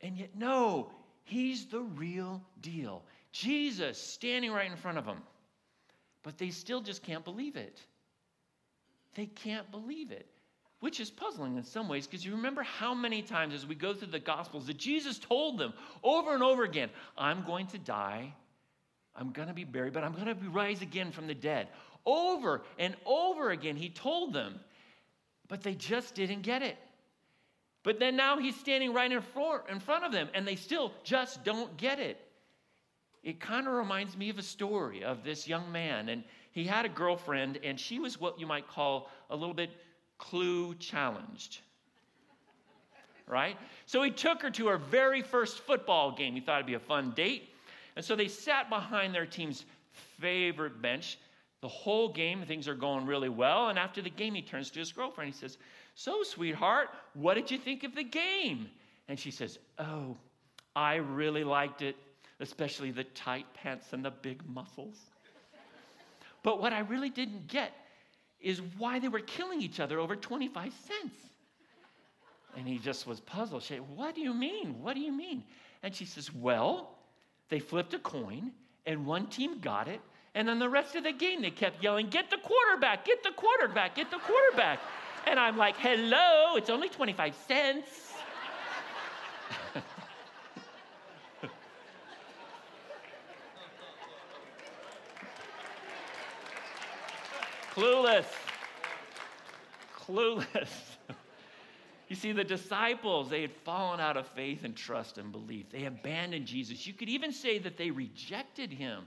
And 0.00 0.16
yet, 0.16 0.30
no, 0.36 0.90
he's 1.24 1.66
the 1.66 1.80
real 1.80 2.42
deal. 2.60 3.02
Jesus 3.32 4.00
standing 4.00 4.50
right 4.50 4.70
in 4.70 4.76
front 4.76 4.98
of 4.98 5.04
them. 5.04 5.22
But 6.22 6.38
they 6.38 6.50
still 6.50 6.80
just 6.80 7.02
can't 7.02 7.24
believe 7.24 7.56
it. 7.56 7.80
They 9.14 9.26
can't 9.26 9.70
believe 9.70 10.10
it, 10.10 10.26
which 10.80 11.00
is 11.00 11.10
puzzling 11.10 11.56
in 11.56 11.64
some 11.64 11.88
ways 11.88 12.06
because 12.06 12.24
you 12.24 12.32
remember 12.32 12.62
how 12.62 12.94
many 12.94 13.22
times 13.22 13.54
as 13.54 13.66
we 13.66 13.74
go 13.74 13.94
through 13.94 14.08
the 14.08 14.18
Gospels 14.18 14.66
that 14.66 14.76
Jesus 14.76 15.18
told 15.18 15.58
them 15.58 15.72
over 16.02 16.34
and 16.34 16.42
over 16.42 16.64
again, 16.64 16.90
I'm 17.16 17.44
going 17.44 17.66
to 17.68 17.78
die, 17.78 18.32
I'm 19.16 19.32
going 19.32 19.48
to 19.48 19.54
be 19.54 19.64
buried, 19.64 19.92
but 19.92 20.04
I'm 20.04 20.12
going 20.12 20.26
to 20.26 20.50
rise 20.50 20.82
again 20.82 21.10
from 21.10 21.26
the 21.26 21.34
dead. 21.34 21.68
Over 22.06 22.62
and 22.78 22.94
over 23.04 23.50
again, 23.50 23.76
he 23.76 23.90
told 23.90 24.32
them, 24.32 24.60
but 25.48 25.62
they 25.62 25.74
just 25.74 26.14
didn't 26.14 26.42
get 26.42 26.62
it. 26.62 26.76
But 27.82 27.98
then 27.98 28.16
now 28.16 28.38
he's 28.38 28.56
standing 28.56 28.92
right 28.92 29.10
in 29.10 29.20
front 29.20 30.04
of 30.04 30.12
them, 30.12 30.28
and 30.34 30.46
they 30.46 30.56
still 30.56 30.92
just 31.04 31.44
don't 31.44 31.76
get 31.76 31.98
it. 31.98 32.20
It 33.22 33.40
kind 33.40 33.66
of 33.66 33.74
reminds 33.74 34.16
me 34.16 34.30
of 34.30 34.38
a 34.38 34.42
story 34.42 35.04
of 35.04 35.24
this 35.24 35.48
young 35.48 35.70
man, 35.72 36.08
and 36.08 36.24
he 36.52 36.64
had 36.64 36.84
a 36.84 36.88
girlfriend, 36.88 37.58
and 37.62 37.78
she 37.78 37.98
was 37.98 38.20
what 38.20 38.38
you 38.38 38.46
might 38.46 38.68
call 38.68 39.10
a 39.30 39.36
little 39.36 39.54
bit 39.54 39.70
clue 40.18 40.74
challenged. 40.74 41.60
Right? 43.26 43.56
So 43.86 44.02
he 44.02 44.10
took 44.10 44.42
her 44.42 44.50
to 44.50 44.68
her 44.68 44.78
very 44.78 45.22
first 45.22 45.58
football 45.60 46.12
game. 46.12 46.34
He 46.34 46.40
thought 46.40 46.56
it'd 46.56 46.66
be 46.66 46.74
a 46.74 46.80
fun 46.80 47.12
date. 47.12 47.50
And 47.94 48.04
so 48.04 48.16
they 48.16 48.28
sat 48.28 48.70
behind 48.70 49.14
their 49.14 49.26
team's 49.26 49.64
favorite 50.18 50.80
bench 50.80 51.18
the 51.60 51.68
whole 51.68 52.08
game, 52.08 52.44
things 52.44 52.68
are 52.68 52.74
going 52.74 53.06
really 53.06 53.28
well. 53.28 53.68
And 53.68 53.78
after 53.78 54.00
the 54.00 54.10
game, 54.10 54.34
he 54.34 54.42
turns 54.42 54.70
to 54.70 54.78
his 54.78 54.92
girlfriend. 54.92 55.32
He 55.32 55.38
says, 55.38 55.58
So, 55.94 56.22
sweetheart, 56.22 56.90
what 57.14 57.34
did 57.34 57.50
you 57.50 57.58
think 57.58 57.84
of 57.84 57.94
the 57.94 58.04
game? 58.04 58.68
And 59.08 59.18
she 59.18 59.30
says, 59.30 59.58
Oh, 59.78 60.16
I 60.76 60.96
really 60.96 61.42
liked 61.42 61.82
it, 61.82 61.96
especially 62.40 62.90
the 62.92 63.04
tight 63.04 63.46
pants 63.54 63.92
and 63.92 64.04
the 64.04 64.10
big 64.10 64.46
muscles. 64.48 64.96
but 66.42 66.60
what 66.60 66.72
I 66.72 66.80
really 66.80 67.10
didn't 67.10 67.48
get 67.48 67.72
is 68.40 68.62
why 68.78 69.00
they 69.00 69.08
were 69.08 69.20
killing 69.20 69.60
each 69.60 69.80
other 69.80 69.98
over 69.98 70.14
25 70.14 70.72
cents. 70.72 71.16
And 72.56 72.66
he 72.66 72.78
just 72.78 73.06
was 73.06 73.20
puzzled. 73.20 73.62
She 73.62 73.74
said, 73.74 73.82
What 73.96 74.14
do 74.14 74.20
you 74.20 74.32
mean? 74.32 74.80
What 74.80 74.94
do 74.94 75.00
you 75.00 75.12
mean? 75.12 75.42
And 75.82 75.94
she 75.94 76.04
says, 76.04 76.32
Well, 76.32 76.98
they 77.48 77.58
flipped 77.58 77.94
a 77.94 77.98
coin, 77.98 78.52
and 78.86 79.06
one 79.06 79.26
team 79.26 79.58
got 79.58 79.88
it, 79.88 80.00
and 80.38 80.48
then 80.48 80.60
the 80.60 80.68
rest 80.68 80.94
of 80.94 81.02
the 81.02 81.10
game, 81.10 81.42
they 81.42 81.50
kept 81.50 81.82
yelling, 81.82 82.06
Get 82.10 82.30
the 82.30 82.36
quarterback, 82.36 83.04
get 83.04 83.24
the 83.24 83.32
quarterback, 83.32 83.96
get 83.96 84.08
the 84.12 84.18
quarterback. 84.18 84.78
And 85.26 85.40
I'm 85.40 85.56
like, 85.56 85.76
Hello, 85.78 86.54
it's 86.54 86.70
only 86.70 86.88
25 86.88 87.34
cents. 87.48 87.88
Clueless. 97.74 98.26
Clueless. 99.96 100.70
You 102.08 102.14
see, 102.14 102.30
the 102.30 102.44
disciples, 102.44 103.28
they 103.28 103.40
had 103.42 103.50
fallen 103.64 103.98
out 103.98 104.16
of 104.16 104.28
faith 104.28 104.62
and 104.62 104.76
trust 104.76 105.18
and 105.18 105.32
belief. 105.32 105.68
They 105.70 105.86
abandoned 105.86 106.46
Jesus. 106.46 106.86
You 106.86 106.92
could 106.92 107.08
even 107.08 107.32
say 107.32 107.58
that 107.58 107.76
they 107.76 107.90
rejected 107.90 108.72
him. 108.72 109.06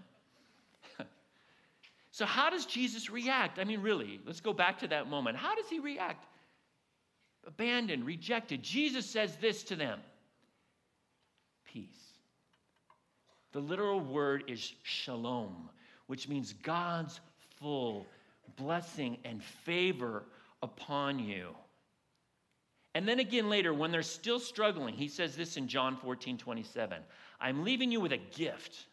So, 2.11 2.25
how 2.25 2.49
does 2.49 2.65
Jesus 2.65 3.09
react? 3.09 3.57
I 3.57 3.63
mean, 3.63 3.81
really, 3.81 4.19
let's 4.25 4.41
go 4.41 4.53
back 4.53 4.79
to 4.79 4.87
that 4.89 5.07
moment. 5.07 5.37
How 5.37 5.55
does 5.55 5.69
he 5.69 5.79
react? 5.79 6.25
Abandoned, 7.47 8.05
rejected. 8.05 8.61
Jesus 8.61 9.05
says 9.05 9.35
this 9.37 9.63
to 9.63 9.75
them 9.75 9.99
peace. 11.65 11.87
The 13.53 13.59
literal 13.59 14.01
word 14.01 14.43
is 14.47 14.73
shalom, 14.83 15.69
which 16.07 16.27
means 16.27 16.53
God's 16.53 17.19
full 17.59 18.05
blessing 18.57 19.17
and 19.23 19.41
favor 19.41 20.23
upon 20.61 21.17
you. 21.19 21.55
And 22.93 23.07
then 23.07 23.19
again 23.19 23.49
later, 23.49 23.73
when 23.73 23.91
they're 23.91 24.03
still 24.03 24.39
struggling, 24.39 24.93
he 24.93 25.07
says 25.07 25.37
this 25.37 25.55
in 25.55 25.69
John 25.69 25.95
14 25.95 26.37
27 26.37 27.01
I'm 27.39 27.63
leaving 27.63 27.89
you 27.89 28.01
with 28.01 28.11
a 28.11 28.17
gift 28.17 28.85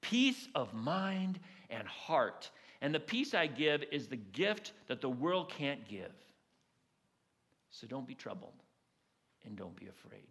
peace 0.00 0.48
of 0.54 0.72
mind 0.72 1.38
and 1.70 1.86
heart. 1.86 2.50
And 2.80 2.94
the 2.94 3.00
peace 3.00 3.34
I 3.34 3.46
give 3.46 3.84
is 3.90 4.06
the 4.06 4.16
gift 4.16 4.72
that 4.88 5.00
the 5.00 5.08
world 5.08 5.50
can't 5.50 5.86
give. 5.88 6.12
So 7.70 7.86
don't 7.86 8.06
be 8.06 8.14
troubled 8.14 8.62
and 9.44 9.56
don't 9.56 9.76
be 9.76 9.86
afraid. 9.86 10.26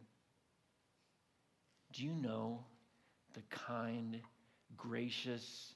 Do 1.93 2.03
you 2.03 2.13
know 2.13 2.63
the 3.33 3.41
kind, 3.49 4.19
gracious, 4.75 5.73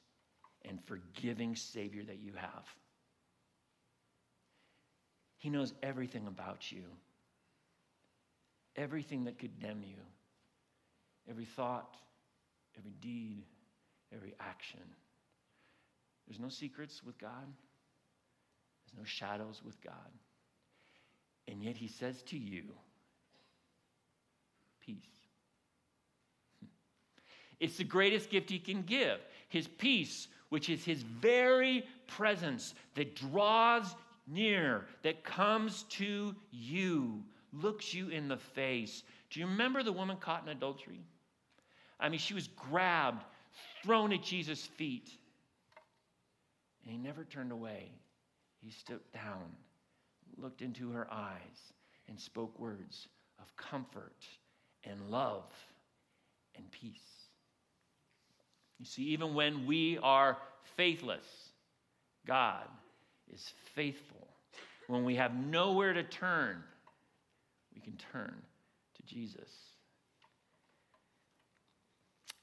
and 0.63 0.79
forgiving 0.85 1.55
Savior 1.55 2.03
that 2.03 2.19
you 2.19 2.33
have? 2.33 2.65
He 5.37 5.49
knows 5.49 5.73
everything 5.81 6.27
about 6.27 6.71
you, 6.71 6.83
everything 8.75 9.23
that 9.25 9.39
could 9.39 9.57
condemn 9.59 9.83
you, 9.83 9.95
every 11.29 11.45
thought, 11.45 11.95
every 12.77 12.93
deed, 12.99 13.43
every 14.13 14.33
action. 14.39 14.81
There's 16.29 16.39
no 16.39 16.49
secrets 16.49 17.01
with 17.03 17.17
God, 17.17 17.47
there's 18.85 18.97
no 18.97 19.03
shadows 19.03 19.61
with 19.65 19.81
God. 19.83 19.93
And 21.47 21.63
yet, 21.63 21.75
He 21.75 21.87
says 21.87 22.21
to 22.23 22.37
you, 22.37 22.63
Peace. 24.79 24.99
It's 27.59 27.77
the 27.77 27.83
greatest 27.83 28.29
gift 28.29 28.49
He 28.51 28.59
can 28.59 28.83
give 28.83 29.19
His 29.49 29.67
peace, 29.67 30.27
which 30.49 30.69
is 30.69 30.85
His 30.85 31.01
very 31.01 31.83
presence 32.05 32.75
that 32.93 33.15
draws 33.15 33.95
near, 34.27 34.85
that 35.01 35.23
comes 35.23 35.83
to 35.89 36.35
you, 36.51 37.23
looks 37.51 37.91
you 37.91 38.09
in 38.09 38.27
the 38.27 38.37
face. 38.37 39.01
Do 39.31 39.39
you 39.39 39.47
remember 39.47 39.81
the 39.81 39.91
woman 39.91 40.17
caught 40.17 40.43
in 40.43 40.49
adultery? 40.49 41.01
I 41.99 42.09
mean, 42.09 42.19
she 42.19 42.35
was 42.35 42.47
grabbed, 42.47 43.23
thrown 43.83 44.13
at 44.13 44.23
Jesus' 44.23 44.65
feet, 44.65 45.09
and 46.83 46.91
he 46.91 46.97
never 46.97 47.23
turned 47.23 47.51
away. 47.51 47.91
He 48.61 48.71
stooped 48.71 49.13
down, 49.13 49.55
looked 50.37 50.61
into 50.61 50.91
her 50.91 51.07
eyes, 51.11 51.73
and 52.07 52.19
spoke 52.19 52.57
words 52.59 53.07
of 53.39 53.55
comfort 53.55 54.27
and 54.83 55.09
love 55.09 55.51
and 56.55 56.69
peace. 56.71 57.27
You 58.79 58.85
see, 58.85 59.03
even 59.03 59.33
when 59.33 59.65
we 59.65 59.97
are 59.99 60.37
faithless, 60.75 61.25
God 62.25 62.65
is 63.31 63.53
faithful. 63.75 64.27
When 64.87 65.05
we 65.05 65.15
have 65.15 65.35
nowhere 65.35 65.93
to 65.93 66.03
turn, 66.03 66.63
we 67.73 67.81
can 67.81 67.97
turn 68.11 68.41
to 68.95 69.03
Jesus. 69.03 69.51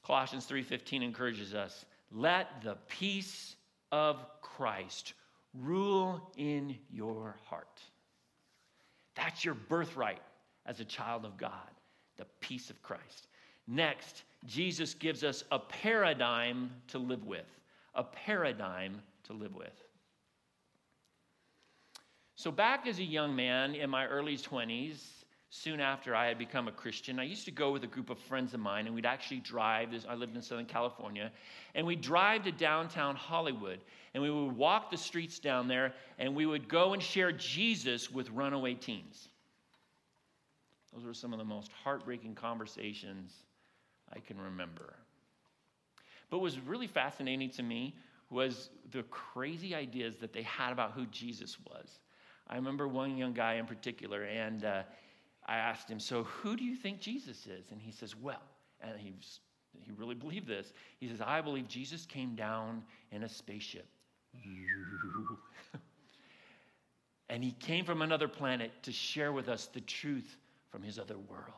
Colossians 0.03 0.45
3:15 0.45 1.03
encourages 1.03 1.53
us, 1.53 1.85
"Let 2.11 2.61
the 2.61 2.75
peace 2.87 3.56
of 3.91 4.25
Christ 4.41 5.13
rule 5.53 6.31
in 6.37 6.77
your 6.89 7.37
heart." 7.45 7.81
That's 9.15 9.43
your 9.43 9.55
birthright 9.55 10.21
as 10.65 10.79
a 10.79 10.85
child 10.85 11.25
of 11.25 11.37
God, 11.37 11.71
the 12.17 12.25
peace 12.39 12.69
of 12.69 12.81
Christ. 12.83 13.27
Next, 13.65 14.23
Jesus 14.45 14.93
gives 14.93 15.23
us 15.23 15.43
a 15.51 15.59
paradigm 15.59 16.71
to 16.89 16.99
live 16.99 17.25
with, 17.25 17.47
a 17.95 18.03
paradigm 18.03 19.01
to 19.23 19.33
live 19.33 19.55
with. 19.55 19.83
So, 22.35 22.51
back 22.51 22.85
as 22.85 22.99
a 22.99 23.03
young 23.03 23.35
man 23.35 23.73
in 23.73 23.89
my 23.89 24.05
early 24.05 24.37
20s, 24.37 25.16
soon 25.49 25.79
after 25.79 26.15
I 26.15 26.27
had 26.27 26.37
become 26.37 26.67
a 26.67 26.71
Christian, 26.71 27.19
I 27.19 27.23
used 27.23 27.45
to 27.45 27.51
go 27.51 27.71
with 27.71 27.83
a 27.83 27.87
group 27.87 28.09
of 28.09 28.19
friends 28.19 28.53
of 28.53 28.59
mine, 28.59 28.85
and 28.85 28.93
we'd 28.93 29.05
actually 29.05 29.39
drive. 29.39 29.89
I 30.07 30.15
lived 30.15 30.35
in 30.35 30.41
Southern 30.41 30.65
California, 30.65 31.31
and 31.73 31.87
we'd 31.87 32.01
drive 32.01 32.43
to 32.43 32.51
downtown 32.51 33.15
Hollywood, 33.15 33.79
and 34.13 34.21
we 34.21 34.29
would 34.29 34.55
walk 34.55 34.91
the 34.91 34.97
streets 34.97 35.39
down 35.39 35.67
there, 35.67 35.93
and 36.19 36.35
we 36.35 36.45
would 36.45 36.67
go 36.67 36.93
and 36.93 37.01
share 37.01 37.31
Jesus 37.31 38.11
with 38.11 38.29
runaway 38.31 38.73
teens. 38.73 39.29
Those 40.93 41.05
were 41.05 41.13
some 41.13 41.33
of 41.33 41.39
the 41.39 41.45
most 41.45 41.71
heartbreaking 41.83 42.35
conversations 42.35 43.31
I 44.13 44.19
can 44.19 44.39
remember. 44.39 44.95
But 46.29 46.37
what 46.37 46.43
was 46.43 46.59
really 46.59 46.87
fascinating 46.87 47.49
to 47.51 47.63
me 47.63 47.95
was 48.29 48.69
the 48.91 49.03
crazy 49.03 49.73
ideas 49.73 50.17
that 50.17 50.33
they 50.33 50.41
had 50.41 50.71
about 50.73 50.91
who 50.91 51.05
Jesus 51.05 51.57
was. 51.65 51.99
I 52.49 52.55
remember 52.55 52.87
one 52.87 53.17
young 53.17 53.33
guy 53.33 53.55
in 53.55 53.65
particular, 53.65 54.23
and 54.23 54.65
uh, 54.65 54.83
I 55.47 55.57
asked 55.57 55.89
him, 55.89 55.99
So 55.99 56.23
who 56.23 56.55
do 56.55 56.63
you 56.63 56.75
think 56.75 56.99
Jesus 56.99 57.47
is? 57.47 57.71
And 57.71 57.81
he 57.81 57.91
says, 57.91 58.15
Well, 58.15 58.41
and 58.81 58.99
he, 58.99 59.11
was, 59.11 59.39
he 59.79 59.91
really 59.91 60.15
believed 60.15 60.47
this. 60.47 60.73
He 60.99 61.07
says, 61.07 61.21
I 61.21 61.41
believe 61.41 61.67
Jesus 61.67 62.05
came 62.05 62.35
down 62.35 62.83
in 63.11 63.23
a 63.23 63.29
spaceship. 63.29 63.87
and 67.29 67.43
he 67.43 67.51
came 67.51 67.85
from 67.85 68.01
another 68.01 68.27
planet 68.27 68.71
to 68.83 68.91
share 68.91 69.31
with 69.31 69.49
us 69.49 69.67
the 69.67 69.81
truth 69.81 70.37
from 70.69 70.83
his 70.83 70.99
other 70.99 71.17
world. 71.17 71.53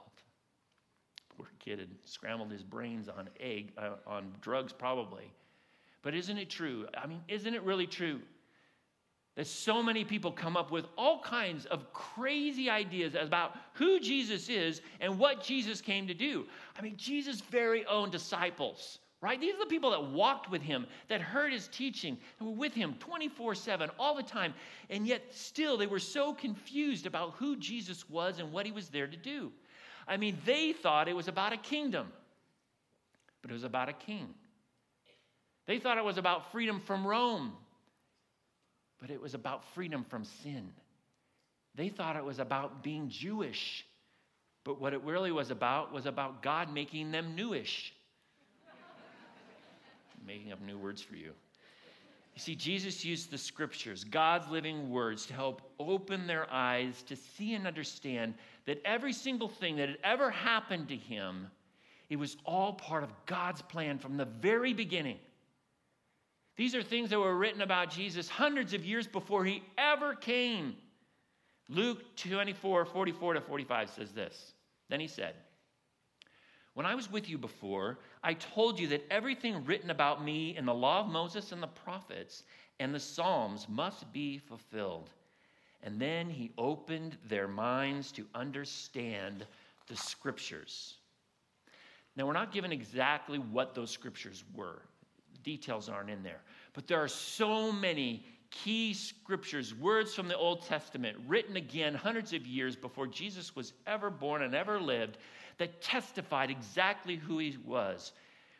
Poor 1.36 1.47
kid 1.60 1.80
had 1.80 1.89
scrambled 2.06 2.52
his 2.52 2.63
brains 2.63 3.10
on 3.10 3.30
egg, 3.39 3.71
uh, 3.78 3.91
on 4.06 4.32
drugs 4.41 4.71
probably. 4.71 5.32
But 6.02 6.13
isn't 6.13 6.38
it 6.38 6.49
true? 6.49 6.86
I 6.97 7.08
mean, 7.08 7.21
isn't 7.28 7.54
it 7.54 7.63
really 7.63 7.88
true 7.88 8.21
that 9.39 9.47
so 9.47 9.82
many 9.82 10.04
people 10.04 10.34
come 10.34 10.58
up 10.58 10.69
with 10.69 10.86
all 10.97 11.21
kinds 11.21 11.65
of 11.67 11.93
crazy 11.93 12.69
ideas 12.69 13.15
about 13.15 13.56
who 13.71 13.97
Jesus 13.97 14.49
is 14.49 14.82
and 14.99 15.17
what 15.17 15.41
Jesus 15.41 15.80
came 15.80 16.08
to 16.08 16.13
do. 16.13 16.45
I 16.78 16.82
mean, 16.82 16.97
Jesus' 16.97 17.39
very 17.39 17.86
own 17.86 18.10
disciples, 18.10 18.99
right? 19.21 19.39
These 19.39 19.56
are 19.56 19.60
the 19.60 19.69
people 19.69 19.91
that 19.91 20.04
walked 20.04 20.52
with 20.52 20.62
him, 20.62 20.86
that 21.08 21.21
heard 21.21 21.54
his 21.54 21.69
teaching, 21.69 22.17
and 22.38 22.49
were 22.49 22.56
with 22.56 22.73
him 22.73 22.95
24 22.99 23.56
7 23.56 23.89
all 23.97 24.13
the 24.13 24.23
time. 24.23 24.54
And 24.89 25.08
yet, 25.08 25.21
still, 25.32 25.78
they 25.78 25.88
were 25.88 25.99
so 25.99 26.34
confused 26.34 27.06
about 27.06 27.36
who 27.36 27.56
Jesus 27.56 28.10
was 28.10 28.39
and 28.39 28.52
what 28.52 28.65
he 28.65 28.73
was 28.73 28.89
there 28.89 29.08
to 29.08 29.15
do. 29.15 29.54
I 30.06 30.17
mean, 30.17 30.38
they 30.45 30.73
thought 30.73 31.08
it 31.08 31.15
was 31.15 31.30
about 31.30 31.54
a 31.54 31.58
kingdom, 31.58 32.12
but 33.41 33.52
it 33.52 33.54
was 33.54 33.63
about 33.63 33.88
a 33.88 33.93
king. 33.93 34.34
They 35.65 35.80
thought 35.80 35.97
it 35.97 36.04
was 36.04 36.17
about 36.17 36.52
freedom 36.52 36.82
from 36.82 37.08
Rome, 37.08 37.54
but 39.00 39.10
it 39.10 39.22
was 39.22 39.34
about 39.34 39.64
freedom 39.74 40.04
from 40.04 40.24
sin. 40.24 40.70
They 41.76 41.90
thought 41.90 42.16
it 42.16 42.26
was 42.26 42.40
about 42.40 42.84
being 42.84 43.10
Jewish, 43.10 43.86
but 44.64 44.82
what 44.82 44.94
it 44.94 45.02
really 45.04 45.32
was 45.32 45.52
about 45.52 45.94
was 45.94 46.06
about 46.06 46.42
God 46.42 46.74
making 46.74 47.12
them 47.12 47.36
newish. 47.36 47.94
making 50.28 50.52
up 50.52 50.62
new 50.62 50.78
words 50.78 51.02
for 51.02 51.16
you. 51.16 51.32
You 52.36 52.42
see, 52.42 52.56
Jesus 52.56 53.04
used 53.04 53.32
the 53.32 53.38
scriptures, 53.38 54.04
God's 54.04 54.48
living 54.50 54.90
words, 54.90 55.26
to 55.26 55.34
help 55.34 55.62
open 55.78 56.26
their 56.26 56.50
eyes 56.50 57.04
to 57.04 57.16
see 57.16 57.54
and 57.54 57.68
understand 57.68 58.34
that 58.66 58.82
every 58.86 59.12
single 59.12 59.50
thing 59.50 59.76
that 59.76 59.90
had 59.90 59.98
ever 60.06 60.32
happened 60.32 60.88
to 60.88 60.96
him, 60.96 61.48
it 62.10 62.18
was 62.18 62.38
all 62.46 62.74
part 62.74 63.04
of 63.04 63.10
God's 63.26 63.62
plan 63.62 63.98
from 63.98 64.16
the 64.16 64.26
very 64.26 64.74
beginning. 64.74 65.18
These 66.60 66.76
are 66.76 66.84
things 66.84 67.10
that 67.12 67.19
were 67.19 67.38
written 67.38 67.62
about 67.62 67.89
Jesus 67.89 68.28
hundreds 68.28 68.74
of 68.74 68.84
years 68.84 69.08
before 69.08 69.45
he 69.45 69.63
ever 69.78 70.13
came. 70.13 70.76
Luke 71.69 72.04
24, 72.17 72.84
44 72.84 73.36
to 73.36 73.39
45 73.39 73.89
says 73.89 74.12
this. 74.12 74.56
Then 74.89 75.00
he 75.00 75.08
said, 75.08 75.36
When 76.74 76.86
I 76.86 76.95
was 76.95 77.10
with 77.10 77.30
you 77.30 77.38
before, 77.38 78.00
I 78.22 78.34
told 78.34 78.78
you 78.78 78.88
that 78.88 79.06
everything 79.10 79.63
written 79.63 79.89
about 79.89 80.22
me 80.22 80.58
in 80.58 80.65
the 80.65 80.74
law 80.74 81.00
of 81.00 81.08
Moses 81.08 81.54
and 81.54 81.63
the 81.63 81.67
prophets 81.67 82.43
and 82.82 82.93
the 82.93 83.00
Psalms 83.00 83.69
must 83.69 84.12
be 84.12 84.38
fulfilled. 84.38 85.12
And 85.82 85.98
then 85.98 86.30
he 86.30 86.52
opened 86.58 87.15
their 87.30 87.48
minds 87.48 88.12
to 88.12 88.26
understand 88.36 89.45
the 89.88 89.95
scriptures. 89.95 90.98
Now, 92.17 92.28
we're 92.28 92.34
not 92.34 92.52
given 92.52 92.74
exactly 92.74 93.39
what 93.39 93.76
those 93.76 93.91
scriptures 93.91 94.43
were 94.54 94.82
details 95.50 95.90
aren't 95.90 96.12
in 96.12 96.22
there. 96.22 96.42
But 96.74 96.86
there 96.86 97.02
are 97.02 97.08
so 97.08 97.72
many 97.72 98.24
key 98.52 98.94
scriptures, 98.94 99.74
words 99.74 100.14
from 100.14 100.28
the 100.28 100.38
Old 100.38 100.66
Testament, 100.66 101.18
written 101.28 101.56
again 101.56 101.96
hundreds 101.96 102.34
of 102.34 102.46
years 102.46 102.76
before 102.76 103.08
Jesus 103.08 103.56
was 103.56 103.74
ever 103.88 104.10
born 104.12 104.44
and 104.44 104.54
ever 104.54 104.80
lived, 104.80 105.18
that 105.58 105.82
testified 105.82 106.52
exactly 106.52 107.16
who 107.16 107.40
he 107.40 107.58
was. 107.66 108.12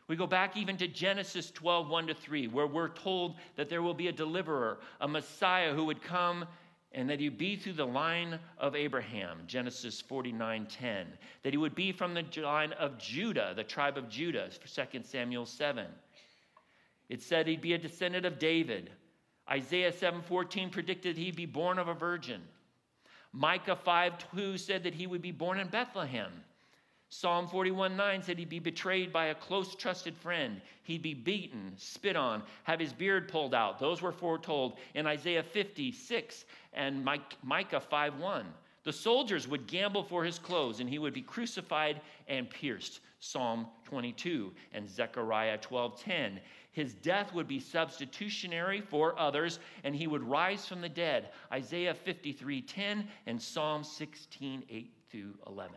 We 0.08 0.16
go 0.16 0.26
back 0.26 0.58
even 0.58 0.78
to 0.78 0.88
Genesis 0.88 1.52
12, 1.52 1.88
1 1.90 2.08
to 2.08 2.14
3, 2.16 2.48
where 2.48 2.66
we're 2.66 2.90
told 2.90 3.36
that 3.56 3.70
there 3.70 3.84
will 3.84 3.94
be 3.94 4.08
a 4.08 4.12
deliverer, 4.12 4.80
a 5.00 5.08
Messiah 5.08 5.74
who 5.74 5.86
would 5.86 6.02
come 6.02 6.46
and 6.92 7.08
that 7.08 7.20
he'd 7.20 7.38
be 7.38 7.56
through 7.56 7.74
the 7.74 7.86
line 7.86 8.40
of 8.58 8.76
Abraham, 8.76 9.42
Genesis 9.46 10.02
49, 10.02 10.66
10. 10.66 11.08
That 11.44 11.54
he 11.54 11.58
would 11.58 11.76
be 11.76 11.92
from 11.92 12.16
the 12.16 12.26
line 12.42 12.74
of 12.74 12.98
Judah, 12.98 13.54
the 13.56 13.64
tribe 13.64 13.96
of 13.96 14.10
Judah, 14.10 14.50
for 14.50 14.68
2 14.68 15.02
Samuel 15.04 15.46
7 15.46 15.86
it 17.10 17.22
said 17.22 17.48
he'd 17.48 17.62
be 17.62 17.74
a 17.74 17.78
descendant 17.78 18.26
of 18.26 18.40
David. 18.40 18.92
Isaiah 19.50 19.92
7:14 19.92 20.72
predicted 20.72 21.18
he'd 21.18 21.36
be 21.36 21.46
born 21.46 21.80
of 21.80 21.88
a 21.88 21.94
virgin. 21.94 22.42
Micah 23.34 23.76
5:2 23.76 24.58
said 24.58 24.84
that 24.84 24.94
he 24.94 25.08
would 25.08 25.22
be 25.22 25.32
born 25.32 25.60
in 25.60 25.68
Bethlehem. 25.68 26.44
Psalm 27.12 27.48
41:9 27.48 28.24
said 28.24 28.38
he'd 28.38 28.50
be 28.50 28.60
betrayed 28.60 29.12
by 29.12 29.26
a 29.26 29.36
close 29.36 29.74
trusted 29.74 30.16
friend. 30.16 30.62
He'd 30.84 31.02
be 31.02 31.16
beaten, 31.16 31.74
spit 31.76 32.16
on, 32.16 32.44
have 32.66 32.80
his 32.80 32.94
beard 32.94 33.28
pulled 33.28 33.56
out. 33.56 33.80
Those 33.80 34.02
were 34.02 34.12
foretold 34.12 34.78
in 34.94 35.08
Isaiah 35.08 35.42
56 35.42 36.46
and 36.74 37.04
Micah 37.04 37.80
5:1. 37.80 38.46
The 38.84 38.94
soldiers 38.94 39.48
would 39.48 39.68
gamble 39.68 40.04
for 40.04 40.24
his 40.24 40.38
clothes, 40.38 40.80
and 40.80 40.90
he 40.90 41.00
would 41.00 41.14
be 41.14 41.22
crucified 41.22 42.02
and 42.28 42.50
pierced. 42.50 43.02
Psalm 43.20 43.68
22 43.86 44.54
and 44.72 44.88
Zechariah 44.90 45.58
12:10. 45.58 46.40
His 46.80 46.94
death 46.94 47.34
would 47.34 47.46
be 47.46 47.60
substitutionary 47.60 48.80
for 48.80 49.20
others, 49.20 49.60
and 49.84 49.94
he 49.94 50.08
would 50.08 50.24
rise 50.24 50.66
from 50.66 50.80
the 50.80 50.88
dead. 50.88 51.34
Isaiah 51.52 51.94
53:10 51.94 53.06
and 53.26 53.42
Psalm 53.42 53.84
16:8 53.84 54.94
through 55.10 55.38
11. 55.46 55.76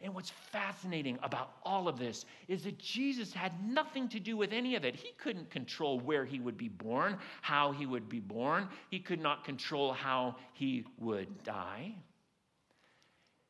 And 0.00 0.12
what's 0.12 0.30
fascinating 0.30 1.16
about 1.22 1.58
all 1.62 1.86
of 1.86 1.96
this 1.96 2.26
is 2.48 2.64
that 2.64 2.76
Jesus 2.76 3.32
had 3.32 3.52
nothing 3.64 4.08
to 4.08 4.18
do 4.18 4.36
with 4.36 4.52
any 4.52 4.74
of 4.74 4.84
it. 4.84 4.96
He 4.96 5.12
couldn't 5.12 5.48
control 5.48 6.00
where 6.00 6.24
he 6.24 6.40
would 6.40 6.56
be 6.56 6.68
born, 6.68 7.20
how 7.40 7.70
he 7.70 7.86
would 7.86 8.08
be 8.08 8.18
born. 8.18 8.68
He 8.90 8.98
could 8.98 9.20
not 9.20 9.44
control 9.44 9.92
how 9.92 10.34
he 10.54 10.84
would 10.98 11.44
die. 11.44 11.94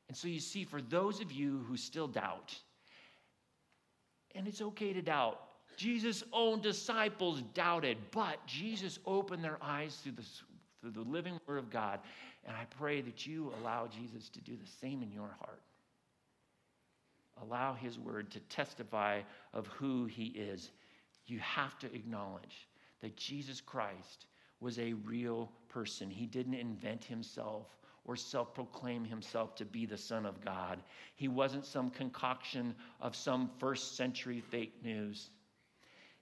And 0.08 0.14
so 0.14 0.28
you 0.28 0.40
see, 0.40 0.64
for 0.64 0.82
those 0.82 1.22
of 1.22 1.32
you 1.32 1.60
who 1.60 1.78
still 1.78 2.06
doubt, 2.06 2.54
and 4.34 4.46
it's 4.46 4.60
okay 4.60 4.92
to 4.92 5.00
doubt, 5.00 5.48
Jesus' 5.82 6.22
own 6.32 6.60
disciples 6.60 7.42
doubted, 7.54 7.96
but 8.10 8.44
Jesus 8.46 8.98
opened 9.06 9.42
their 9.42 9.58
eyes 9.60 9.96
through 10.02 10.12
the, 10.12 10.24
through 10.80 10.90
the 10.90 11.10
living 11.10 11.38
word 11.46 11.58
of 11.58 11.70
God. 11.70 12.00
And 12.46 12.56
I 12.56 12.64
pray 12.78 13.00
that 13.00 13.26
you 13.26 13.52
allow 13.60 13.88
Jesus 13.88 14.28
to 14.30 14.40
do 14.40 14.52
the 14.56 14.70
same 14.80 15.02
in 15.02 15.10
your 15.10 15.34
heart 15.40 15.60
allow 17.42 17.74
His 17.74 17.98
word 17.98 18.30
to 18.30 18.40
testify 18.40 19.20
of 19.52 19.66
who 19.68 20.06
He 20.06 20.26
is, 20.26 20.70
you 21.26 21.38
have 21.40 21.78
to 21.80 21.94
acknowledge 21.94 22.68
that 23.00 23.16
Jesus 23.16 23.60
Christ 23.60 24.26
was 24.60 24.78
a 24.78 24.92
real 24.92 25.50
person. 25.68 26.10
He 26.10 26.26
didn't 26.26 26.54
invent 26.54 27.04
himself 27.04 27.66
or 28.04 28.16
self 28.16 28.54
proclaim 28.54 29.04
himself 29.04 29.54
to 29.56 29.64
be 29.64 29.86
the 29.86 29.96
Son 29.96 30.26
of 30.26 30.44
God. 30.44 30.80
He 31.14 31.28
wasn't 31.28 31.64
some 31.64 31.90
concoction 31.90 32.74
of 33.00 33.14
some 33.14 33.50
first 33.58 33.96
century 33.96 34.40
fake 34.40 34.74
news. 34.82 35.30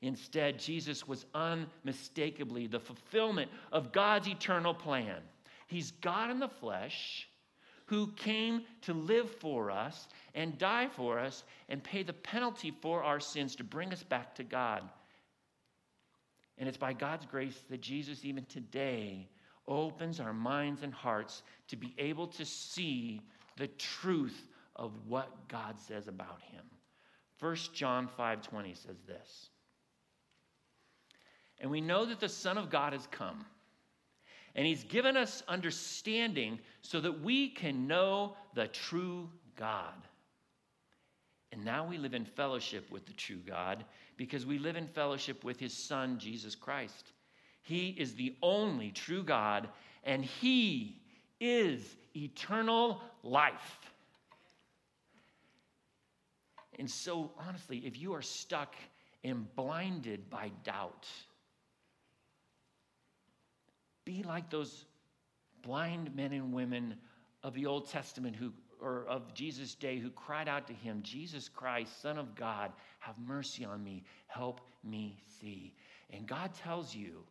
Instead, 0.03 0.59
Jesus 0.59 1.07
was 1.07 1.27
unmistakably 1.35 2.67
the 2.67 2.81
fulfillment 2.81 3.51
of 3.71 3.93
God's 3.93 4.29
eternal 4.29 4.73
plan. 4.73 5.21
He's 5.67 5.91
God 5.91 6.31
in 6.31 6.39
the 6.39 6.49
flesh 6.49 7.29
who 7.87 8.07
came 8.13 8.63
to 8.83 8.95
live 8.95 9.31
for 9.31 9.71
us 9.71 10.09
and 10.35 10.57
die 10.59 10.89
for 10.89 11.19
us 11.19 11.45
and 11.69 11.83
pay 11.83 12.03
the 12.03 12.13
penalty 12.13 12.73
for 12.81 13.03
our 13.03 13.21
sins 13.21 13.57
to 13.57 13.65
bring 13.65 13.93
us 13.93 14.03
back 14.03 14.35
to 14.37 14.45
God. 14.45 14.89
And 16.57 16.69
it's 16.69 16.79
by 16.79 16.93
God's 16.93 17.27
grace 17.27 17.63
that 17.69 17.81
Jesus, 17.81 18.25
even 18.25 18.45
today, 18.47 19.29
opens 19.67 20.21
our 20.21 20.33
minds 20.33 20.83
and 20.83 20.95
hearts 20.95 21.43
to 21.69 21.77
be 21.77 21.95
able 21.99 22.27
to 22.29 22.45
see 22.45 23.21
the 23.57 23.69
truth 23.69 24.47
of 24.77 24.93
what 25.07 25.49
God 25.49 25.79
says 25.79 26.09
about 26.09 26.41
him. 26.43 26.65
1 27.39 27.75
John 27.75 28.09
5:20 28.09 28.75
says 28.75 29.01
this. 29.07 29.51
And 31.61 31.71
we 31.71 31.81
know 31.81 32.05
that 32.07 32.21
the 32.21 32.29
Son 32.29 32.57
of 32.57 32.71
God 32.71 32.93
has 32.93 33.07
come 33.11 33.45
and 34.55 34.67
he's 34.67 34.85
given 34.85 35.17
us 35.17 35.43
understanding 35.49 36.59
so 36.83 37.01
that 37.01 37.21
we 37.21 37.49
can 37.49 37.87
know 37.87 38.37
the 38.55 38.69
true 38.69 39.29
God. 39.57 39.95
And 41.53 41.65
now 41.65 41.87
we 41.87 41.99
live 41.99 42.15
in 42.15 42.25
fellowship 42.25 42.91
with 42.91 43.07
the 43.07 43.13
true 43.13 43.41
God 43.47 43.85
because 44.17 44.47
we 44.47 44.59
live 44.59 44.77
in 44.77 44.87
fellowship 44.87 45.45
with 45.45 45.59
his 45.59 45.73
Son, 45.73 46.19
Jesus 46.19 46.55
Christ. 46.55 47.13
He 47.63 47.91
is 47.91 48.15
the 48.15 48.35
only 48.43 48.91
true 48.91 49.23
God, 49.23 49.69
and 50.05 50.25
he 50.25 51.01
is 51.41 51.97
eternal 52.17 53.01
life. 53.23 53.81
And 56.79 56.91
so, 56.91 57.33
honestly, 57.39 57.79
if 57.79 57.99
you 58.01 58.15
are 58.15 58.23
stuck 58.23 58.75
and 59.23 59.55
blinded 59.55 60.31
by 60.31 60.51
doubt, 60.65 61.07
be 64.11 64.23
like 64.23 64.51
those 64.51 64.87
blind 65.63 66.15
men 66.15 66.33
and 66.33 66.53
women 66.53 66.97
of 67.43 67.55
the 67.55 67.67
Old 67.67 67.89
Testament 67.89 68.35
who 68.35 68.53
or 68.83 69.05
of 69.09 69.35
Jesus' 69.35 69.75
day 69.75 69.99
who 69.99 70.11
cried 70.11 70.49
out 70.49 70.67
to 70.67 70.73
him, 70.73 71.03
Jesus 71.03 71.51
Christ, 71.51 72.01
Son 72.01 72.17
of 72.17 72.35
God, 72.35 72.73
have 72.99 73.15
mercy 73.19 73.65
on 73.65 73.85
me, 73.85 74.05
help 74.27 74.63
me 74.83 75.21
see. 75.39 75.75
And 76.09 76.27
God 76.27 76.51
tells 76.55 76.95
you 76.95 77.25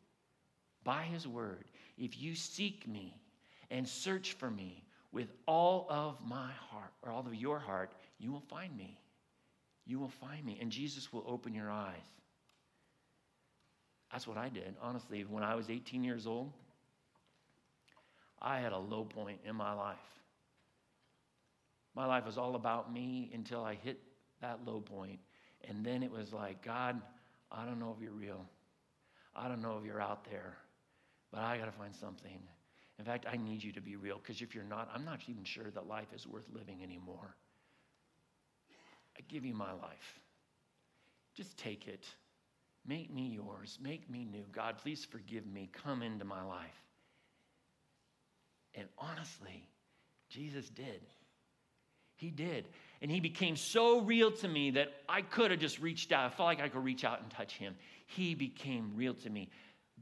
by 0.83 1.03
his 1.03 1.27
word, 1.27 1.65
if 1.97 2.19
you 2.19 2.35
seek 2.35 2.87
me 2.87 3.19
and 3.71 3.87
search 3.87 4.33
for 4.33 4.51
me 4.51 4.83
with 5.11 5.33
all 5.47 5.87
of 5.89 6.17
my 6.23 6.51
heart, 6.69 6.93
or 7.01 7.11
all 7.11 7.25
of 7.25 7.33
your 7.33 7.57
heart, 7.57 7.93
you 8.19 8.31
will 8.31 8.43
find 8.47 8.77
me. 8.77 8.99
You 9.87 9.97
will 9.97 10.07
find 10.07 10.45
me, 10.45 10.59
and 10.61 10.71
Jesus 10.71 11.11
will 11.11 11.23
open 11.27 11.55
your 11.55 11.71
eyes. 11.71 11.95
That's 14.11 14.27
what 14.27 14.37
I 14.37 14.49
did, 14.49 14.75
honestly. 14.81 15.23
When 15.23 15.43
I 15.43 15.55
was 15.55 15.71
18 15.71 16.03
years 16.03 16.27
old, 16.27 16.53
I 18.41 18.59
had 18.59 18.71
a 18.71 18.77
low 18.77 19.03
point 19.03 19.39
in 19.45 19.55
my 19.55 19.73
life. 19.73 19.97
My 21.95 22.05
life 22.05 22.25
was 22.25 22.37
all 22.37 22.55
about 22.55 22.93
me 22.93 23.29
until 23.33 23.63
I 23.63 23.75
hit 23.75 23.99
that 24.41 24.59
low 24.65 24.79
point. 24.79 25.19
And 25.67 25.85
then 25.85 26.03
it 26.03 26.11
was 26.11 26.31
like, 26.31 26.63
God, 26.63 27.01
I 27.51 27.65
don't 27.65 27.79
know 27.79 27.93
if 27.95 28.01
you're 28.01 28.13
real. 28.13 28.45
I 29.35 29.47
don't 29.47 29.61
know 29.61 29.77
if 29.77 29.85
you're 29.85 30.01
out 30.01 30.25
there, 30.29 30.57
but 31.31 31.41
I 31.41 31.57
got 31.57 31.65
to 31.65 31.71
find 31.71 31.93
something. 31.93 32.39
In 32.97 33.05
fact, 33.05 33.25
I 33.31 33.37
need 33.37 33.63
you 33.63 33.71
to 33.73 33.81
be 33.81 33.95
real 33.95 34.19
because 34.21 34.41
if 34.41 34.53
you're 34.53 34.63
not, 34.63 34.89
I'm 34.93 35.05
not 35.05 35.19
even 35.27 35.43
sure 35.43 35.69
that 35.73 35.87
life 35.87 36.07
is 36.13 36.27
worth 36.27 36.45
living 36.53 36.83
anymore. 36.83 37.35
I 39.17 39.21
give 39.27 39.45
you 39.45 39.53
my 39.53 39.71
life. 39.71 40.19
Just 41.35 41.57
take 41.57 41.87
it. 41.87 42.05
Make 42.85 43.13
me 43.13 43.27
yours. 43.27 43.77
Make 43.81 44.09
me 44.09 44.25
new. 44.25 44.45
God, 44.51 44.77
please 44.77 45.05
forgive 45.05 45.45
me. 45.45 45.69
Come 45.83 46.01
into 46.01 46.25
my 46.25 46.43
life. 46.43 46.88
And 48.75 48.87
honestly, 48.97 49.67
Jesus 50.29 50.69
did. 50.69 51.01
He 52.15 52.29
did. 52.29 52.65
And 53.01 53.09
he 53.09 53.19
became 53.19 53.55
so 53.55 54.01
real 54.01 54.31
to 54.31 54.47
me 54.47 54.71
that 54.71 54.89
I 55.07 55.21
could 55.21 55.51
have 55.51 55.59
just 55.59 55.79
reached 55.79 56.11
out. 56.11 56.25
I 56.25 56.29
felt 56.29 56.47
like 56.47 56.61
I 56.61 56.67
could 56.67 56.83
reach 56.83 57.03
out 57.03 57.21
and 57.21 57.29
touch 57.31 57.53
him. 57.53 57.75
He 58.05 58.35
became 58.35 58.91
real 58.95 59.13
to 59.13 59.29
me. 59.29 59.49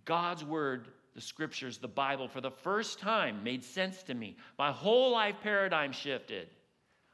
God's 0.03 0.43
word, 0.43 0.87
the 1.13 1.21
scriptures, 1.21 1.77
the 1.77 1.87
Bible, 1.87 2.27
for 2.27 2.41
the 2.41 2.51
first 2.51 2.99
time 2.99 3.43
made 3.43 3.63
sense 3.63 4.01
to 4.03 4.13
me. 4.13 4.37
My 4.57 4.71
whole 4.71 5.11
life 5.11 5.35
paradigm 5.43 5.91
shifted. 5.91 6.47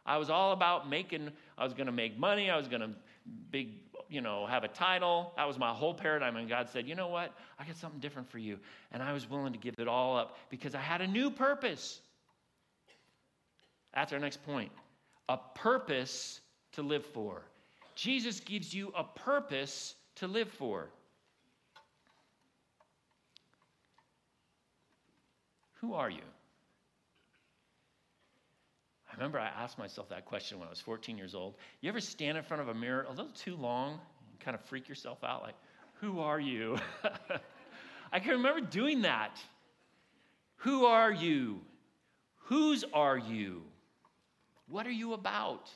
I 0.05 0.17
was 0.17 0.29
all 0.29 0.51
about 0.53 0.89
making, 0.89 1.31
I 1.57 1.63
was 1.63 1.73
going 1.73 1.87
to 1.87 1.93
make 1.93 2.17
money. 2.17 2.49
I 2.49 2.57
was 2.57 2.67
going 2.67 2.81
to 2.81 2.89
big, 3.51 3.71
you 4.13 4.21
know, 4.21 4.45
have 4.45 4.63
a 4.63 4.67
title. 4.67 5.33
That 5.35 5.47
was 5.47 5.57
my 5.57 5.71
whole 5.71 5.93
paradigm. 5.93 6.35
And 6.35 6.47
God 6.47 6.69
said, 6.69 6.87
you 6.87 6.93
know 6.93 7.07
what? 7.07 7.33
I 7.59 7.65
got 7.65 7.75
something 7.75 7.99
different 7.99 8.29
for 8.29 8.37
you. 8.37 8.59
And 8.91 9.01
I 9.01 9.11
was 9.11 9.27
willing 9.29 9.51
to 9.53 9.59
give 9.59 9.75
it 9.79 9.87
all 9.87 10.15
up 10.15 10.37
because 10.49 10.75
I 10.75 10.79
had 10.79 11.01
a 11.01 11.07
new 11.07 11.31
purpose. 11.31 11.99
That's 13.93 14.13
our 14.13 14.19
next 14.19 14.43
point 14.45 14.71
a 15.29 15.37
purpose 15.55 16.41
to 16.73 16.81
live 16.81 17.05
for. 17.05 17.43
Jesus 17.95 18.39
gives 18.39 18.73
you 18.73 18.91
a 18.95 19.03
purpose 19.03 19.95
to 20.15 20.27
live 20.27 20.49
for. 20.49 20.89
Who 25.75 25.93
are 25.93 26.09
you? 26.09 26.21
I 29.13 29.15
remember 29.15 29.39
I 29.39 29.45
asked 29.45 29.77
myself 29.77 30.09
that 30.09 30.25
question 30.25 30.57
when 30.57 30.67
I 30.67 30.71
was 30.71 30.81
14 30.81 31.17
years 31.17 31.35
old. 31.35 31.55
You 31.81 31.89
ever 31.89 32.01
stand 32.01 32.35
in 32.35 32.43
front 32.43 32.61
of 32.61 32.69
a 32.69 32.73
mirror 32.73 33.05
a 33.07 33.11
little 33.11 33.31
too 33.35 33.55
long 33.55 33.91
and 33.91 34.39
kind 34.39 34.55
of 34.55 34.61
freak 34.61 34.89
yourself 34.89 35.23
out? 35.23 35.43
Like, 35.43 35.53
who 36.01 36.19
are 36.19 36.39
you? 36.39 36.79
I 38.11 38.19
can 38.19 38.31
remember 38.31 38.61
doing 38.61 39.03
that. 39.03 39.39
Who 40.57 40.85
are 40.85 41.11
you? 41.11 41.61
Whose 42.45 42.83
are 42.91 43.17
you? 43.17 43.61
What 44.67 44.87
are 44.87 44.91
you 44.91 45.13
about? 45.13 45.69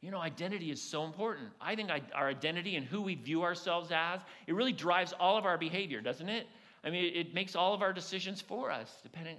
You 0.00 0.10
know, 0.10 0.20
identity 0.20 0.70
is 0.70 0.80
so 0.80 1.04
important. 1.04 1.50
I 1.60 1.76
think 1.76 1.90
our 2.14 2.28
identity 2.28 2.76
and 2.76 2.86
who 2.86 3.02
we 3.02 3.16
view 3.16 3.42
ourselves 3.42 3.90
as, 3.94 4.20
it 4.46 4.54
really 4.54 4.72
drives 4.72 5.12
all 5.12 5.36
of 5.36 5.44
our 5.44 5.58
behavior, 5.58 6.00
doesn't 6.00 6.28
it? 6.28 6.46
I 6.84 6.90
mean, 6.90 7.12
it 7.14 7.34
makes 7.34 7.54
all 7.54 7.74
of 7.74 7.82
our 7.82 7.92
decisions 7.92 8.40
for 8.40 8.70
us, 8.70 9.00
depending, 9.02 9.36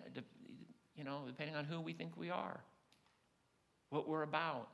you 0.95 1.03
know, 1.03 1.23
depending 1.25 1.55
on 1.55 1.65
who 1.65 1.81
we 1.81 1.93
think 1.93 2.15
we 2.15 2.29
are, 2.29 2.61
what 3.93 4.07
we're 4.07 4.23
about, 4.23 4.67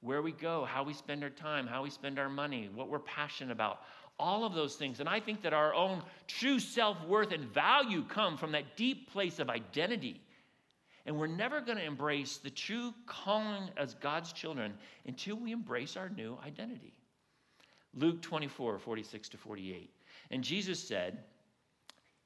where 0.00 0.22
we 0.22 0.32
go, 0.32 0.64
how 0.64 0.82
we 0.82 0.92
spend 0.92 1.22
our 1.22 1.30
time, 1.30 1.66
how 1.66 1.82
we 1.82 1.90
spend 1.90 2.18
our 2.18 2.28
money, 2.28 2.68
what 2.74 2.88
we're 2.88 2.98
passionate 2.98 3.52
about, 3.52 3.80
all 4.18 4.44
of 4.44 4.54
those 4.54 4.76
things. 4.76 5.00
And 5.00 5.08
I 5.08 5.20
think 5.20 5.42
that 5.42 5.52
our 5.52 5.74
own 5.74 6.02
true 6.26 6.58
self 6.58 7.02
worth 7.06 7.32
and 7.32 7.44
value 7.44 8.04
come 8.04 8.36
from 8.36 8.52
that 8.52 8.76
deep 8.76 9.10
place 9.12 9.38
of 9.38 9.48
identity. 9.48 10.20
And 11.06 11.16
we're 11.16 11.28
never 11.28 11.60
going 11.60 11.78
to 11.78 11.84
embrace 11.84 12.38
the 12.38 12.50
true 12.50 12.92
calling 13.06 13.70
as 13.76 13.94
God's 13.94 14.32
children 14.32 14.74
until 15.06 15.36
we 15.36 15.52
embrace 15.52 15.96
our 15.96 16.08
new 16.08 16.36
identity. 16.44 16.94
Luke 17.94 18.20
24, 18.22 18.78
46 18.78 19.28
to 19.30 19.36
48. 19.38 19.90
And 20.30 20.42
Jesus 20.42 20.82
said, 20.82 21.18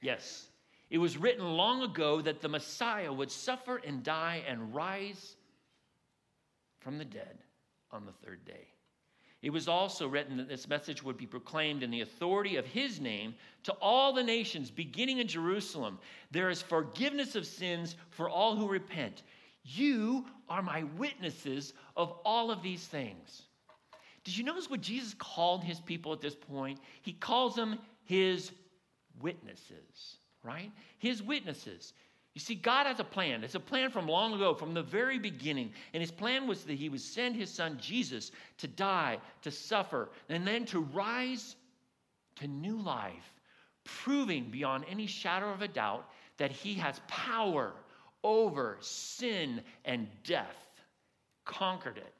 Yes, 0.01 0.49
It 0.91 0.99
was 0.99 1.17
written 1.17 1.45
long 1.45 1.83
ago 1.83 2.21
that 2.21 2.41
the 2.41 2.49
Messiah 2.49 3.13
would 3.13 3.31
suffer 3.31 3.77
and 3.77 4.03
die 4.03 4.43
and 4.47 4.75
rise 4.75 5.37
from 6.81 6.99
the 6.99 7.05
dead 7.05 7.39
on 7.93 8.05
the 8.05 8.13
third 8.25 8.45
day. 8.45 8.69
It 9.43 9.51
was 9.51 9.69
also 9.69 10.07
written 10.07 10.37
that 10.37 10.49
this 10.49 10.69
message 10.69 11.03
would 11.03 11.17
be 11.17 11.27
proclaimed 11.27 11.83
in 11.83 11.91
the 11.91 12.03
authority 12.03 12.57
of 12.57 12.67
his 12.67 13.01
name 13.01 13.35
to 13.63 13.73
all 13.81 14.13
the 14.13 14.23
nations, 14.23 14.71
beginning 14.71 15.19
in 15.19 15.29
Jerusalem. 15.29 15.99
There 16.31 16.51
is 16.51 16.61
forgiveness 16.61 17.37
of 17.37 17.47
sins 17.47 17.97
for 18.11 18.29
all 18.29 18.55
who 18.55 18.69
repent. 18.69 19.23
You 19.65 20.27
are 20.49 20.63
my 20.63 20.83
witnesses 20.99 21.73
of 21.97 22.13
all 22.25 22.51
of 22.51 22.63
these 22.63 22.87
things. 22.87 23.43
Did 24.25 24.37
you 24.37 24.45
notice 24.45 24.69
what 24.69 24.83
Jesus 24.83 25.15
called 25.15 25.65
his 25.65 25.81
people 25.81 26.13
at 26.13 26.21
this 26.21 26.35
point? 26.35 26.79
He 27.01 27.15
calls 27.15 27.55
them 27.55 27.79
his 28.05 28.53
witnesses, 29.21 30.19
right? 30.43 30.71
His 30.99 31.23
witnesses. 31.23 31.95
You 32.35 32.41
see, 32.41 32.55
God 32.55 32.87
has 32.87 33.01
a 33.01 33.05
plan. 33.05 33.43
It's 33.43 33.57
a 33.57 33.61
plan 33.61 33.91
from 33.91 34.07
long 34.07 34.35
ago, 34.35 34.55
from 34.55 34.73
the 34.73 34.83
very 34.83 35.19
beginning. 35.19 35.73
And 35.93 36.01
his 36.01 36.13
plan 36.13 36.47
was 36.47 36.63
that 36.65 36.75
he 36.75 36.89
would 36.89 37.01
send 37.01 37.35
his 37.35 37.51
son 37.51 37.79
Jesus 37.81 38.31
to 38.59 38.69
die, 38.69 39.19
to 39.43 39.51
suffer, 39.51 40.11
and 40.29 40.47
then 40.47 40.65
to 40.67 40.81
rise 40.81 41.57
to 42.37 42.47
new 42.47 42.81
life, 42.81 43.35
proving 43.85 44.51
beyond 44.51 44.85
any 44.89 45.07
shadow 45.07 45.51
of 45.51 45.63
a 45.63 45.69
doubt 45.69 46.09
that 46.37 46.53
he 46.53 46.75
has 46.75 47.01
power 47.09 47.73
over 48.23 48.79
sin 48.81 49.61
and 49.85 50.07
death, 50.23 50.57
conquered 51.45 51.97
it. 51.97 52.15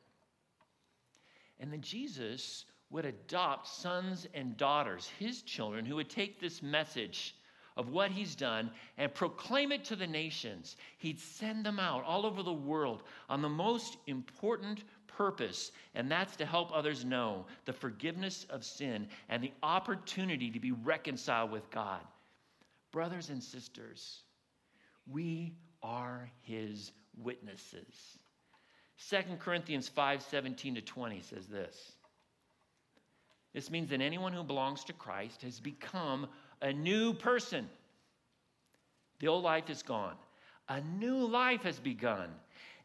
And 1.61 1.73
then 1.73 1.83
Jesus 1.83 2.65
would 2.91 3.05
adopt 3.05 3.69
sons 3.69 4.27
and 4.35 4.57
daughters, 4.57 5.09
his 5.21 5.43
children, 5.43 5.85
who 5.85 5.97
would 5.97 6.11
take 6.11 6.41
this 6.41 6.63
message 6.63 7.37
of 7.81 7.89
what 7.89 8.11
he's 8.11 8.35
done 8.35 8.71
and 8.99 9.13
proclaim 9.15 9.73
it 9.73 9.87
to 9.87 9.97
the 9.97 10.07
nations. 10.07 10.77
He'd 10.99 11.19
send 11.19 11.65
them 11.65 11.81
out 11.81 12.05
all 12.05 12.27
over 12.27 12.43
the 12.43 12.53
world 12.53 13.03
on 13.31 13.41
the 13.41 13.49
most 13.49 13.97
important 14.07 14.85
purpose, 15.07 15.73
and 15.95 16.11
that's 16.11 16.37
to 16.37 16.45
help 16.45 16.71
others 16.75 17.07
know 17.07 17.47
the 17.65 17.73
forgiveness 17.73 18.45
of 18.51 18.67
sin 18.67 19.09
and 19.31 19.43
the 19.43 19.53
opportunity 19.63 20.51
to 20.51 20.61
be 20.61 20.73
reconciled 20.73 21.51
with 21.51 21.71
God. 21.71 22.01
Brothers 22.93 23.31
and 23.31 23.43
sisters, 23.43 24.25
we 25.11 25.55
are 25.83 26.31
his 26.43 26.93
witnesses. 27.17 28.19
2 29.09 29.17
Corinthians 29.39 29.89
5 29.89 30.21
17 30.21 30.75
to 30.75 30.83
20 30.83 31.23
says 31.23 31.47
this. 31.47 31.93
This 33.55 33.71
means 33.71 33.89
that 33.89 34.03
anyone 34.03 34.35
who 34.35 34.45
belongs 34.45 34.85
to 34.85 34.93
Christ 34.93 35.41
has 35.43 35.59
become 35.59 36.29
a 36.63 36.73
new 36.73 37.13
person. 37.15 37.69
The 39.19 39.29
old 39.29 39.45
life 39.45 39.69
is 39.71 39.83
gone, 39.83 40.17
a 40.69 40.81
new 40.81 41.27
life 41.27 41.63
has 41.63 41.79
begun. 41.79 42.31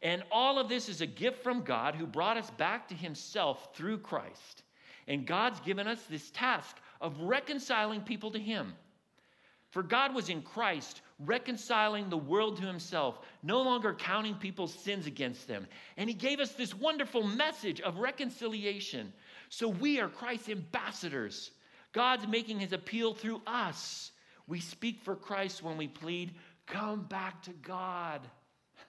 And 0.01 0.23
all 0.31 0.59
of 0.59 0.69
this 0.69 0.89
is 0.89 1.01
a 1.01 1.07
gift 1.07 1.41
from 1.41 1.63
God 1.63 1.95
who 1.95 2.05
brought 2.05 2.37
us 2.37 2.51
back 2.51 2.87
to 2.89 2.93
himself 2.93 3.69
through 3.73 3.99
Christ. 3.99 4.63
And 5.07 5.25
God's 5.25 5.59
given 5.61 5.87
us 5.87 6.03
this 6.09 6.29
task 6.31 6.77
of 7.01 7.19
reconciling 7.21 8.01
people 8.01 8.31
to 8.31 8.39
him. 8.39 8.73
For 9.71 9.83
God 9.83 10.15
was 10.15 10.29
in 10.29 10.41
Christ, 10.41 11.01
reconciling 11.19 12.09
the 12.09 12.17
world 12.17 12.57
to 12.57 12.65
himself, 12.65 13.19
no 13.43 13.61
longer 13.61 13.93
counting 13.93 14.35
people's 14.35 14.73
sins 14.73 15.05
against 15.05 15.47
them. 15.47 15.67
And 15.97 16.09
he 16.09 16.15
gave 16.15 16.39
us 16.39 16.53
this 16.53 16.73
wonderful 16.73 17.23
message 17.23 17.81
of 17.81 17.97
reconciliation. 17.97 19.11
So 19.49 19.67
we 19.67 19.99
are 19.99 20.07
Christ's 20.07 20.49
ambassadors. 20.49 21.51
God's 21.95 22.27
making 22.27 22.59
his 22.59 22.73
appeal 22.73 23.13
through 23.13 23.41
us. 23.47 24.11
We 24.47 24.59
speak 24.59 24.99
for 25.01 25.15
Christ 25.15 25.63
when 25.63 25.77
we 25.77 25.87
plead, 25.87 26.35
Come 26.67 27.03
back 27.03 27.41
to 27.43 27.51
God. 27.51 28.19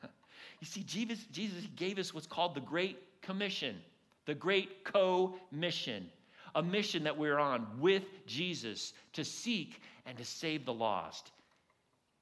you 0.61 0.67
see, 0.67 0.83
Jesus, 0.83 1.25
Jesus 1.31 1.63
gave 1.77 1.99
us 1.99 2.13
what's 2.13 2.27
called 2.27 2.55
the 2.57 2.61
Great 2.61 2.99
Commission, 3.23 3.77
the 4.25 4.35
Great 4.35 4.83
Co 4.83 5.37
Mission, 5.53 6.11
a 6.57 6.63
mission 6.63 7.05
that 7.05 7.17
we're 7.17 7.39
on 7.39 7.67
with 7.79 8.03
Jesus 8.27 8.93
to 9.13 9.25
seek 9.25 9.81
and 10.05 10.19
to 10.19 10.25
save 10.25 10.65
the 10.65 10.75
lost. 10.75 11.31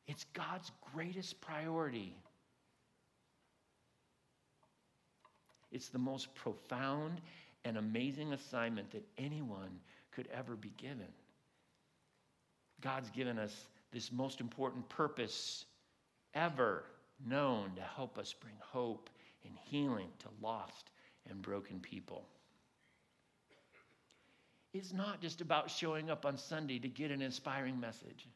It's 0.07 0.25
God's 0.35 0.71
greatest 0.93 1.41
priority. 1.41 2.15
It's 5.73 5.89
the 5.89 5.99
most 5.99 6.35
profound 6.35 7.23
and 7.65 7.79
amazing 7.79 8.35
assignment 8.35 8.91
that 8.91 9.05
anyone 9.17 9.81
could 10.15 10.29
ever 10.33 10.57
be 10.57 10.73
given. 10.77 11.09
God's 12.81 13.11
given 13.11 13.39
us 13.39 13.67
this 13.93 14.13
most 14.13 14.41
important 14.41 14.89
purpose 14.89 15.65
ever 16.35 16.85
known 17.25 17.73
to 17.77 17.83
help 17.83 18.19
us 18.19 18.35
bring 18.39 18.55
hope 18.61 19.09
and 19.45 19.55
healing 19.65 20.09
to 20.21 20.29
lost 20.43 20.91
and 21.29 21.41
broken 21.41 21.81
people. 21.81 22.27
It's 24.73 24.93
not 24.93 25.21
just 25.21 25.41
about 25.41 25.71
showing 25.71 26.11
up 26.11 26.27
on 26.27 26.37
Sunday 26.37 26.79
to 26.81 26.89
get 26.89 27.13
an 27.13 27.23
inspiring 27.23 27.79
message. 27.79 28.27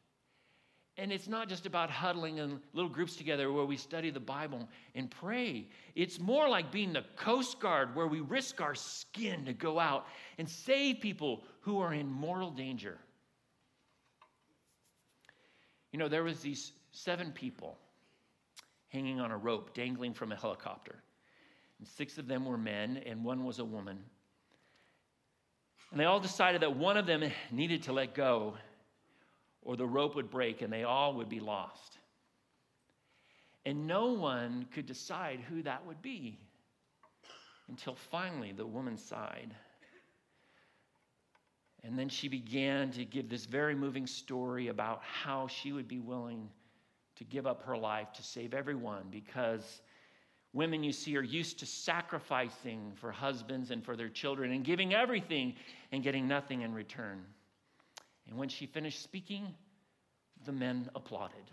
And 0.96 1.12
it's 1.12 1.28
not 1.28 1.48
just 1.48 1.64
about 1.64 1.90
huddling 1.90 2.38
in 2.38 2.60
little 2.72 2.90
groups 2.90 3.14
together 3.14 3.52
where 3.52 3.64
we 3.64 3.76
study 3.76 4.10
the 4.10 4.18
Bible 4.18 4.68
and 4.96 5.08
pray. 5.08 5.68
It's 5.94 6.18
more 6.18 6.48
like 6.48 6.72
being 6.72 6.92
the 6.92 7.04
Coast 7.14 7.60
Guard 7.60 7.94
where 7.94 8.08
we 8.08 8.18
risk 8.20 8.60
our 8.60 8.74
skin 8.74 9.44
to 9.44 9.52
go 9.52 9.78
out 9.78 10.06
and 10.38 10.48
save 10.48 11.00
people 11.00 11.44
who 11.68 11.80
are 11.80 11.92
in 11.92 12.10
mortal 12.10 12.50
danger. 12.50 12.96
You 15.92 15.98
know, 15.98 16.08
there 16.08 16.24
was 16.24 16.40
these 16.40 16.72
seven 16.92 17.30
people 17.30 17.76
hanging 18.88 19.20
on 19.20 19.32
a 19.32 19.36
rope 19.36 19.74
dangling 19.74 20.14
from 20.14 20.32
a 20.32 20.36
helicopter. 20.36 21.02
And 21.78 21.86
six 21.86 22.16
of 22.16 22.26
them 22.26 22.46
were 22.46 22.56
men 22.56 23.02
and 23.04 23.22
one 23.22 23.44
was 23.44 23.58
a 23.58 23.66
woman. 23.66 23.98
And 25.90 26.00
they 26.00 26.06
all 26.06 26.20
decided 26.20 26.62
that 26.62 26.74
one 26.74 26.96
of 26.96 27.04
them 27.04 27.30
needed 27.50 27.82
to 27.82 27.92
let 27.92 28.14
go 28.14 28.56
or 29.60 29.76
the 29.76 29.84
rope 29.84 30.16
would 30.16 30.30
break 30.30 30.62
and 30.62 30.72
they 30.72 30.84
all 30.84 31.16
would 31.16 31.28
be 31.28 31.38
lost. 31.38 31.98
And 33.66 33.86
no 33.86 34.14
one 34.14 34.64
could 34.72 34.86
decide 34.86 35.40
who 35.40 35.62
that 35.64 35.84
would 35.84 36.00
be 36.00 36.38
until 37.68 37.94
finally 37.94 38.52
the 38.52 38.64
woman 38.64 38.96
sighed. 38.96 39.54
And 41.84 41.98
then 41.98 42.08
she 42.08 42.28
began 42.28 42.90
to 42.92 43.04
give 43.04 43.28
this 43.28 43.46
very 43.46 43.74
moving 43.74 44.06
story 44.06 44.68
about 44.68 45.00
how 45.02 45.46
she 45.46 45.72
would 45.72 45.88
be 45.88 46.00
willing 46.00 46.48
to 47.16 47.24
give 47.24 47.46
up 47.46 47.62
her 47.62 47.76
life 47.76 48.12
to 48.14 48.22
save 48.22 48.54
everyone 48.54 49.04
because 49.10 49.82
women 50.52 50.82
you 50.82 50.92
see 50.92 51.16
are 51.16 51.22
used 51.22 51.58
to 51.60 51.66
sacrificing 51.66 52.92
for 52.96 53.12
husbands 53.12 53.70
and 53.70 53.84
for 53.84 53.96
their 53.96 54.08
children 54.08 54.52
and 54.52 54.64
giving 54.64 54.94
everything 54.94 55.54
and 55.92 56.02
getting 56.02 56.26
nothing 56.26 56.62
in 56.62 56.72
return. 56.72 57.24
And 58.28 58.36
when 58.36 58.48
she 58.48 58.66
finished 58.66 59.02
speaking, 59.02 59.54
the 60.44 60.52
men 60.52 60.88
applauded. 60.94 61.50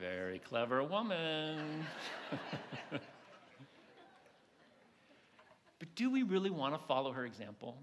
Very 0.00 0.38
clever 0.38 0.82
woman. 0.82 1.86
but 2.90 3.00
do 5.94 6.10
we 6.10 6.22
really 6.22 6.50
want 6.50 6.74
to 6.74 6.78
follow 6.78 7.12
her 7.12 7.24
example? 7.24 7.76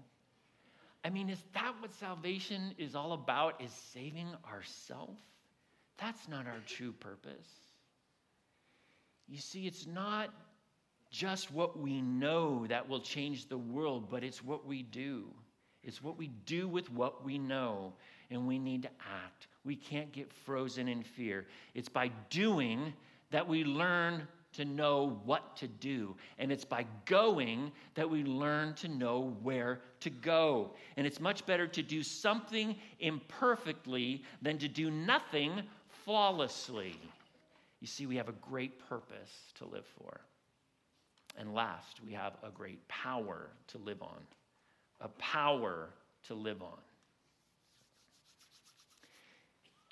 I 1.04 1.10
mean, 1.10 1.28
is 1.28 1.42
that 1.52 1.74
what 1.80 1.92
salvation 1.92 2.74
is 2.78 2.94
all 2.94 3.12
about? 3.12 3.60
Is 3.60 3.70
saving 3.92 4.28
ourselves? 4.50 5.20
That's 5.98 6.28
not 6.28 6.46
our 6.46 6.60
true 6.66 6.92
purpose. 6.92 7.48
You 9.28 9.38
see, 9.38 9.66
it's 9.66 9.86
not 9.86 10.30
just 11.10 11.52
what 11.52 11.78
we 11.78 12.00
know 12.00 12.66
that 12.68 12.88
will 12.88 13.00
change 13.00 13.48
the 13.48 13.58
world, 13.58 14.08
but 14.10 14.24
it's 14.24 14.42
what 14.42 14.66
we 14.66 14.82
do. 14.82 15.26
It's 15.82 16.02
what 16.02 16.16
we 16.16 16.28
do 16.46 16.66
with 16.66 16.90
what 16.90 17.24
we 17.24 17.38
know, 17.38 17.92
and 18.30 18.46
we 18.46 18.58
need 18.58 18.82
to 18.82 18.90
act. 19.00 19.46
We 19.64 19.76
can't 19.76 20.12
get 20.12 20.32
frozen 20.32 20.88
in 20.88 21.02
fear. 21.02 21.46
It's 21.74 21.88
by 21.88 22.08
doing 22.30 22.92
that 23.30 23.48
we 23.48 23.64
learn 23.64 24.28
to 24.54 24.64
know 24.64 25.20
what 25.24 25.56
to 25.56 25.66
do. 25.66 26.14
And 26.38 26.52
it's 26.52 26.64
by 26.64 26.86
going 27.06 27.72
that 27.94 28.08
we 28.08 28.22
learn 28.22 28.74
to 28.74 28.88
know 28.88 29.36
where 29.42 29.80
to 30.00 30.10
go. 30.10 30.70
And 30.96 31.06
it's 31.06 31.20
much 31.20 31.44
better 31.46 31.66
to 31.66 31.82
do 31.82 32.02
something 32.02 32.76
imperfectly 33.00 34.22
than 34.42 34.58
to 34.58 34.68
do 34.68 34.90
nothing 34.90 35.62
flawlessly. 36.04 36.96
You 37.80 37.86
see, 37.86 38.06
we 38.06 38.16
have 38.16 38.28
a 38.28 38.32
great 38.32 38.78
purpose 38.88 39.32
to 39.56 39.66
live 39.66 39.86
for. 39.98 40.20
And 41.36 41.52
last, 41.52 42.00
we 42.04 42.12
have 42.12 42.34
a 42.44 42.50
great 42.50 42.86
power 42.86 43.50
to 43.68 43.78
live 43.78 44.02
on. 44.02 44.20
A 45.00 45.08
power 45.08 45.90
to 46.28 46.34
live 46.34 46.62
on. 46.62 46.78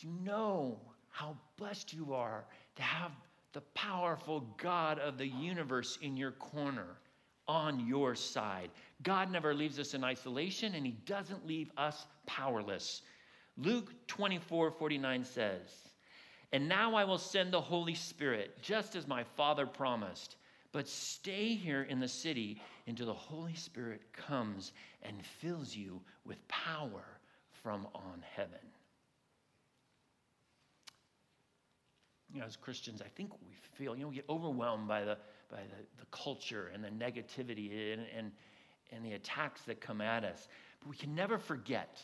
Do 0.03 0.09
you 0.09 0.15
know 0.25 0.81
how 1.11 1.37
blessed 1.57 1.93
you 1.93 2.13
are 2.13 2.45
to 2.75 2.83
have 2.83 3.13
the 3.53 3.61
powerful 3.75 4.41
God 4.57 4.99
of 4.99 5.17
the 5.17 5.29
universe 5.29 5.97
in 6.03 6.17
your 6.17 6.33
corner, 6.33 6.97
on 7.47 7.87
your 7.87 8.17
side. 8.17 8.71
God 9.05 9.31
never 9.31 9.55
leaves 9.55 9.79
us 9.79 9.95
in 9.95 10.03
isolation, 10.03 10.75
and 10.75 10.85
He 10.85 10.97
doesn't 11.07 11.47
leave 11.47 11.71
us 11.77 12.07
powerless. 12.27 13.03
Luke 13.57 13.93
24 14.09 14.73
49 14.73 15.25
says, 15.25 15.91
And 16.53 16.69
now 16.69 16.97
I 16.97 17.05
will 17.05 17.19
send 17.19 17.53
the 17.53 17.61
Holy 17.61 17.95
Spirit, 17.95 18.61
just 18.61 18.97
as 18.97 19.07
my 19.07 19.23
Father 19.23 19.67
promised. 19.67 20.35
But 20.73 20.89
stay 20.89 21.55
here 21.55 21.83
in 21.83 22.01
the 22.01 22.09
city 22.09 22.61
until 22.89 23.07
the 23.07 23.15
Holy 23.15 23.55
Spirit 23.55 24.01
comes 24.13 24.73
and 25.05 25.25
fills 25.25 25.77
you 25.77 26.01
with 26.27 26.49
power 26.49 27.05
from 27.53 27.87
on 27.95 28.25
heaven. 28.35 28.59
You 32.33 32.41
know, 32.41 32.47
as 32.47 32.57
Christians, 32.57 33.03
I 33.03 33.09
think 33.09 33.33
we 33.47 33.55
feel, 33.75 33.95
you 33.95 34.03
know, 34.03 34.09
we 34.09 34.17
get 34.17 34.25
overwhelmed 34.29 34.89
by 34.89 35.05
the, 35.05 35.19
by 35.51 35.59
the, 35.59 36.01
the 36.01 36.07
culture 36.11 36.71
and 36.73 36.83
the 36.83 36.89
negativity 36.89 37.93
and, 37.93 38.03
and, 38.17 38.33
and 38.91 39.05
the 39.05 39.13
attacks 39.13 39.63
that 39.63 39.81
come 39.81 40.01
at 40.01 40.25
us. 40.25 40.49
But 40.81 40.91
we 40.91 40.97
can 40.97 41.15
never 41.15 41.39
forget 41.39 42.01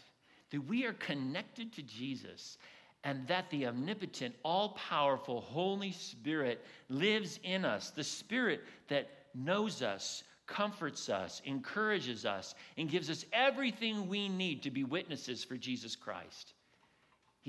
that 0.50 0.60
we 0.66 0.84
are 0.84 0.92
connected 0.92 1.72
to 1.74 1.82
Jesus 1.82 2.58
and 3.04 3.26
that 3.28 3.48
the 3.50 3.66
omnipotent, 3.66 4.34
all 4.42 4.70
powerful 4.70 5.40
Holy 5.40 5.92
Spirit 5.92 6.64
lives 6.88 7.38
in 7.42 7.64
us, 7.64 7.90
the 7.90 8.04
Spirit 8.04 8.62
that 8.88 9.08
knows 9.34 9.82
us, 9.82 10.24
comforts 10.46 11.08
us, 11.08 11.40
encourages 11.44 12.26
us, 12.26 12.54
and 12.76 12.90
gives 12.90 13.08
us 13.08 13.24
everything 13.32 14.08
we 14.08 14.28
need 14.28 14.62
to 14.62 14.70
be 14.70 14.82
witnesses 14.84 15.44
for 15.44 15.56
Jesus 15.56 15.94
Christ. 15.94 16.54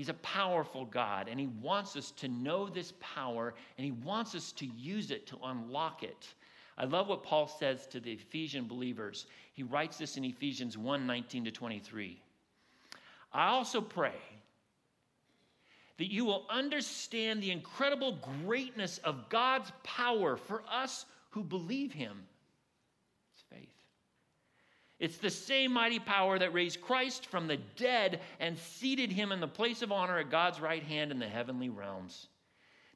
He's 0.00 0.08
a 0.08 0.14
powerful 0.14 0.86
God, 0.86 1.28
and 1.28 1.38
He 1.38 1.48
wants 1.60 1.94
us 1.94 2.10
to 2.12 2.28
know 2.28 2.70
this 2.70 2.94
power, 3.00 3.52
and 3.76 3.84
He 3.84 3.90
wants 3.90 4.34
us 4.34 4.50
to 4.52 4.64
use 4.64 5.10
it 5.10 5.26
to 5.26 5.36
unlock 5.44 6.02
it. 6.02 6.26
I 6.78 6.86
love 6.86 7.08
what 7.08 7.22
Paul 7.22 7.46
says 7.46 7.86
to 7.88 8.00
the 8.00 8.12
Ephesian 8.12 8.66
believers. 8.66 9.26
He 9.52 9.62
writes 9.62 9.98
this 9.98 10.16
in 10.16 10.24
Ephesians 10.24 10.78
1 10.78 11.06
19 11.06 11.44
to 11.44 11.50
23. 11.50 12.18
I 13.34 13.48
also 13.48 13.82
pray 13.82 14.14
that 15.98 16.10
you 16.10 16.24
will 16.24 16.46
understand 16.48 17.42
the 17.42 17.50
incredible 17.50 18.18
greatness 18.46 18.96
of 19.04 19.28
God's 19.28 19.70
power 19.82 20.38
for 20.38 20.62
us 20.72 21.04
who 21.28 21.44
believe 21.44 21.92
Him. 21.92 22.22
It's 25.00 25.16
the 25.16 25.30
same 25.30 25.72
mighty 25.72 25.98
power 25.98 26.38
that 26.38 26.52
raised 26.52 26.82
Christ 26.82 27.26
from 27.26 27.46
the 27.46 27.56
dead 27.56 28.20
and 28.38 28.56
seated 28.58 29.10
him 29.10 29.32
in 29.32 29.40
the 29.40 29.48
place 29.48 29.80
of 29.80 29.90
honor 29.90 30.18
at 30.18 30.30
God's 30.30 30.60
right 30.60 30.82
hand 30.82 31.10
in 31.10 31.18
the 31.18 31.26
heavenly 31.26 31.70
realms. 31.70 32.28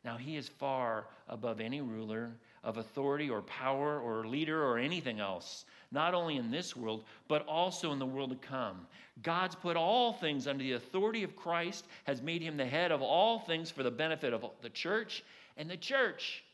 Now, 0.04 0.18
he 0.18 0.36
is 0.36 0.46
far 0.46 1.06
above 1.28 1.60
any 1.60 1.80
ruler 1.80 2.32
of 2.62 2.76
authority 2.76 3.30
or 3.30 3.40
power 3.40 3.98
or 4.00 4.26
leader 4.26 4.62
or 4.62 4.76
anything 4.76 5.18
else, 5.18 5.64
not 5.90 6.12
only 6.12 6.36
in 6.36 6.50
this 6.50 6.76
world, 6.76 7.04
but 7.26 7.46
also 7.46 7.90
in 7.92 7.98
the 7.98 8.04
world 8.04 8.30
to 8.30 8.46
come. 8.46 8.86
God's 9.22 9.54
put 9.54 9.76
all 9.76 10.12
things 10.12 10.46
under 10.46 10.62
the 10.62 10.72
authority 10.72 11.22
of 11.22 11.36
Christ, 11.36 11.86
has 12.04 12.20
made 12.20 12.42
him 12.42 12.58
the 12.58 12.66
head 12.66 12.92
of 12.92 13.00
all 13.00 13.38
things 13.38 13.70
for 13.70 13.82
the 13.82 13.90
benefit 13.90 14.34
of 14.34 14.44
the 14.60 14.68
church, 14.68 15.24
and 15.56 15.70
the 15.70 15.76
church 15.76 16.44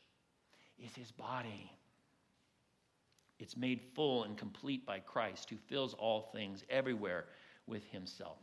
is 0.81 0.95
his 0.95 1.11
body. 1.11 1.69
It's 3.41 3.57
made 3.57 3.81
full 3.95 4.23
and 4.23 4.37
complete 4.37 4.85
by 4.85 4.99
Christ, 4.99 5.49
who 5.49 5.57
fills 5.57 5.93
all 5.95 6.29
things 6.33 6.63
everywhere 6.69 7.25
with 7.67 7.83
himself. 7.91 8.37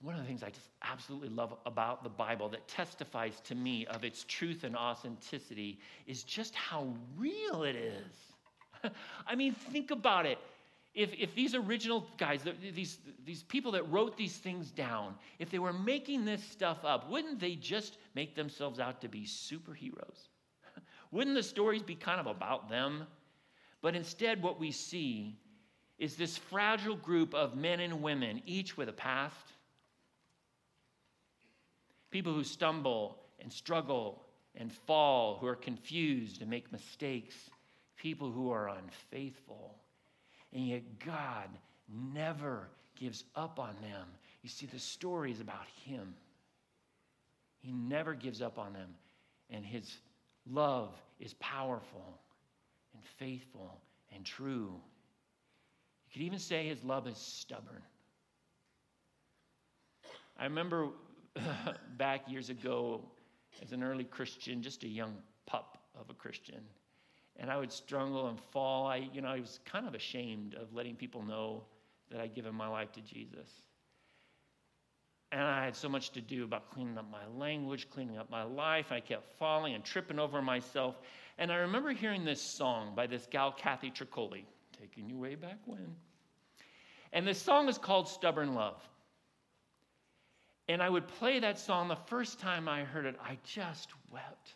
One 0.00 0.14
of 0.14 0.20
the 0.20 0.26
things 0.26 0.42
I 0.42 0.50
just 0.50 0.68
absolutely 0.82 1.28
love 1.28 1.54
about 1.64 2.02
the 2.02 2.10
Bible 2.10 2.48
that 2.50 2.66
testifies 2.68 3.40
to 3.44 3.54
me 3.54 3.86
of 3.86 4.04
its 4.04 4.24
truth 4.24 4.64
and 4.64 4.76
authenticity 4.76 5.78
is 6.06 6.22
just 6.24 6.54
how 6.54 6.92
real 7.16 7.62
it 7.62 7.76
is. 7.76 8.90
I 9.26 9.34
mean, 9.34 9.54
think 9.54 9.90
about 9.90 10.26
it 10.26 10.38
if, 10.94 11.14
if 11.14 11.34
these 11.34 11.54
original 11.54 12.06
guys, 12.18 12.42
these, 12.74 12.98
these 13.24 13.42
people 13.44 13.72
that 13.72 13.90
wrote 13.90 14.16
these 14.16 14.36
things 14.36 14.70
down, 14.70 15.14
if 15.38 15.50
they 15.50 15.58
were 15.58 15.72
making 15.72 16.24
this 16.24 16.42
stuff 16.44 16.84
up, 16.84 17.08
wouldn't 17.10 17.40
they 17.40 17.54
just 17.54 17.96
make 18.14 18.34
themselves 18.34 18.78
out 18.78 19.00
to 19.00 19.08
be 19.08 19.22
superheroes? 19.22 20.28
Wouldn't 21.12 21.36
the 21.36 21.42
stories 21.42 21.82
be 21.82 21.94
kind 21.94 22.18
of 22.18 22.26
about 22.26 22.68
them? 22.68 23.06
But 23.80 23.94
instead, 23.94 24.42
what 24.42 24.58
we 24.58 24.72
see 24.72 25.38
is 25.98 26.16
this 26.16 26.36
fragile 26.36 26.96
group 26.96 27.34
of 27.34 27.54
men 27.56 27.78
and 27.78 28.02
women, 28.02 28.42
each 28.44 28.76
with 28.76 28.88
a 28.88 28.92
past. 28.92 29.52
People 32.10 32.34
who 32.34 32.42
stumble 32.42 33.18
and 33.38 33.52
struggle 33.52 34.24
and 34.56 34.72
fall, 34.72 35.38
who 35.38 35.46
are 35.46 35.54
confused 35.54 36.40
and 36.40 36.50
make 36.50 36.72
mistakes. 36.72 37.36
People 37.96 38.32
who 38.32 38.50
are 38.50 38.68
unfaithful 38.68 39.76
and 40.52 40.68
yet 40.68 40.98
God 40.98 41.48
never 41.88 42.68
gives 42.98 43.24
up 43.34 43.58
on 43.58 43.74
them. 43.80 44.06
You 44.42 44.48
see, 44.48 44.66
the 44.66 44.78
story 44.78 45.32
is 45.32 45.40
about 45.40 45.66
Him. 45.84 46.14
He 47.60 47.72
never 47.72 48.14
gives 48.14 48.42
up 48.42 48.58
on 48.58 48.72
them, 48.72 48.90
and 49.50 49.64
His 49.64 49.96
love 50.50 50.94
is 51.20 51.34
powerful 51.34 52.18
and 52.94 53.04
faithful 53.18 53.80
and 54.14 54.24
true. 54.24 54.74
You 56.06 56.12
could 56.12 56.22
even 56.22 56.38
say 56.38 56.68
His 56.68 56.82
love 56.84 57.06
is 57.06 57.16
stubborn. 57.16 57.82
I 60.38 60.44
remember 60.44 60.88
back 61.96 62.28
years 62.30 62.50
ago 62.50 63.02
as 63.62 63.72
an 63.72 63.82
early 63.82 64.04
Christian, 64.04 64.62
just 64.62 64.82
a 64.84 64.88
young 64.88 65.14
pup 65.46 65.78
of 65.98 66.10
a 66.10 66.14
Christian 66.14 66.62
and 67.36 67.50
I 67.50 67.56
would 67.56 67.72
struggle 67.72 68.28
and 68.28 68.38
fall. 68.38 68.86
I, 68.86 69.08
you 69.12 69.20
know, 69.20 69.28
I 69.28 69.40
was 69.40 69.60
kind 69.64 69.86
of 69.86 69.94
ashamed 69.94 70.54
of 70.54 70.72
letting 70.72 70.96
people 70.96 71.22
know 71.22 71.64
that 72.10 72.20
I'd 72.20 72.34
given 72.34 72.54
my 72.54 72.68
life 72.68 72.92
to 72.92 73.00
Jesus. 73.00 73.50
And 75.32 75.40
I 75.40 75.64
had 75.64 75.74
so 75.74 75.88
much 75.88 76.10
to 76.10 76.20
do 76.20 76.44
about 76.44 76.70
cleaning 76.70 76.98
up 76.98 77.10
my 77.10 77.26
language, 77.38 77.88
cleaning 77.88 78.18
up 78.18 78.30
my 78.30 78.42
life. 78.42 78.92
I 78.92 79.00
kept 79.00 79.24
falling 79.38 79.74
and 79.74 79.82
tripping 79.82 80.18
over 80.18 80.42
myself. 80.42 81.00
And 81.38 81.50
I 81.50 81.56
remember 81.56 81.90
hearing 81.90 82.24
this 82.24 82.40
song 82.40 82.94
by 82.94 83.06
this 83.06 83.26
gal, 83.30 83.50
Kathy 83.50 83.90
Troccoli, 83.90 84.44
taking 84.78 85.08
you 85.08 85.16
way 85.16 85.34
back 85.34 85.58
when. 85.64 85.96
And 87.14 87.26
this 87.26 87.40
song 87.40 87.68
is 87.68 87.78
called 87.78 88.08
Stubborn 88.08 88.54
Love. 88.54 88.82
And 90.68 90.82
I 90.82 90.90
would 90.90 91.08
play 91.08 91.40
that 91.40 91.58
song 91.58 91.88
the 91.88 91.96
first 91.96 92.38
time 92.38 92.68
I 92.68 92.84
heard 92.84 93.06
it, 93.06 93.16
I 93.22 93.38
just 93.42 93.88
wept 94.10 94.54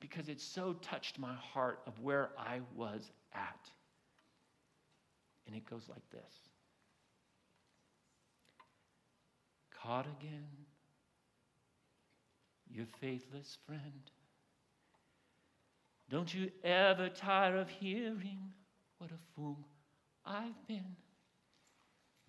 because 0.00 0.28
it 0.28 0.40
so 0.40 0.74
touched 0.74 1.18
my 1.18 1.34
heart 1.34 1.80
of 1.86 1.98
where 2.00 2.30
I 2.36 2.60
was 2.74 3.10
at. 3.32 3.70
And 5.46 5.56
it 5.56 5.64
goes 5.64 5.88
like 5.88 6.08
this 6.10 6.47
Caught 9.82 10.06
again, 10.20 10.48
your 12.70 12.86
faithless 13.00 13.58
friend. 13.66 14.10
Don't 16.10 16.32
you 16.32 16.50
ever 16.64 17.08
tire 17.08 17.56
of 17.56 17.68
hearing 17.68 18.52
what 18.98 19.10
a 19.10 19.34
fool 19.34 19.58
I've 20.24 20.66
been? 20.66 20.96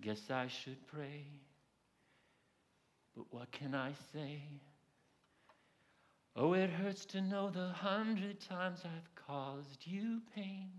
Guess 0.02 0.30
I 0.30 0.48
should 0.48 0.86
pray. 0.88 1.26
But 3.16 3.26
what 3.32 3.52
can 3.52 3.74
I 3.74 3.94
say? 4.14 4.42
Oh, 6.36 6.54
it 6.54 6.70
hurts 6.70 7.06
to 7.08 7.22
know 7.22 7.50
the 7.50 7.70
hundred 7.70 8.40
times 8.40 8.84
I've 8.86 9.26
caused 9.28 9.86
you 9.86 10.22
pain. 10.36 10.70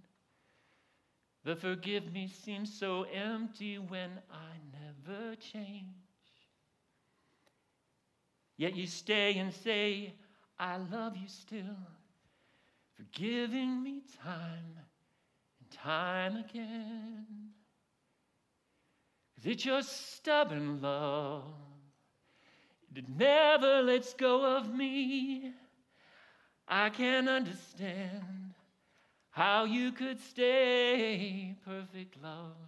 The 1.45 1.57
forgive 1.57 2.13
me 2.13 2.29
seems 2.29 2.73
so 2.73 3.05
empty 3.13 3.79
when 3.79 4.11
I 4.31 4.57
never 4.73 5.35
change. 5.37 6.10
Yet 8.61 8.77
you 8.77 8.87
stay 8.87 9.39
and 9.39 9.55
say, 9.55 10.13
I 10.59 10.77
love 10.77 11.17
you 11.17 11.29
still, 11.29 11.79
forgiving 12.95 13.83
me 13.83 14.03
time 14.23 14.77
and 15.59 15.71
time 15.71 16.37
again. 16.37 17.25
Cause 19.35 19.47
it's 19.47 19.65
your 19.65 19.81
stubborn 19.81 20.83
love 20.83 21.55
that 22.93 23.09
never 23.09 23.81
lets 23.81 24.13
go 24.13 24.59
of 24.59 24.75
me. 24.75 25.55
I 26.69 26.91
can't 26.91 27.31
understand 27.31 28.53
how 29.31 29.65
you 29.65 29.91
could 29.91 30.21
stay 30.21 31.57
perfect 31.65 32.23
love, 32.23 32.59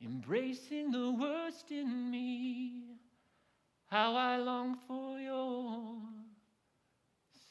embracing 0.00 0.92
the 0.92 1.10
worst 1.10 1.72
in 1.72 2.12
me. 2.12 2.92
How 3.92 4.16
I 4.16 4.38
long 4.38 4.78
for 4.88 5.18
your 5.18 5.98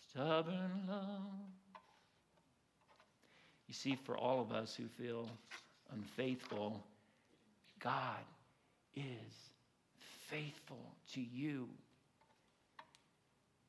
stubborn 0.09 0.85
love. 0.89 1.21
You 3.67 3.75
see, 3.75 3.95
for 4.07 4.17
all 4.17 4.41
of 4.41 4.51
us 4.51 4.73
who 4.73 4.87
feel 4.87 5.29
unfaithful, 5.93 6.83
God 7.79 8.23
is 8.95 9.51
faithful 10.31 10.95
to 11.13 11.21
you. 11.21 11.69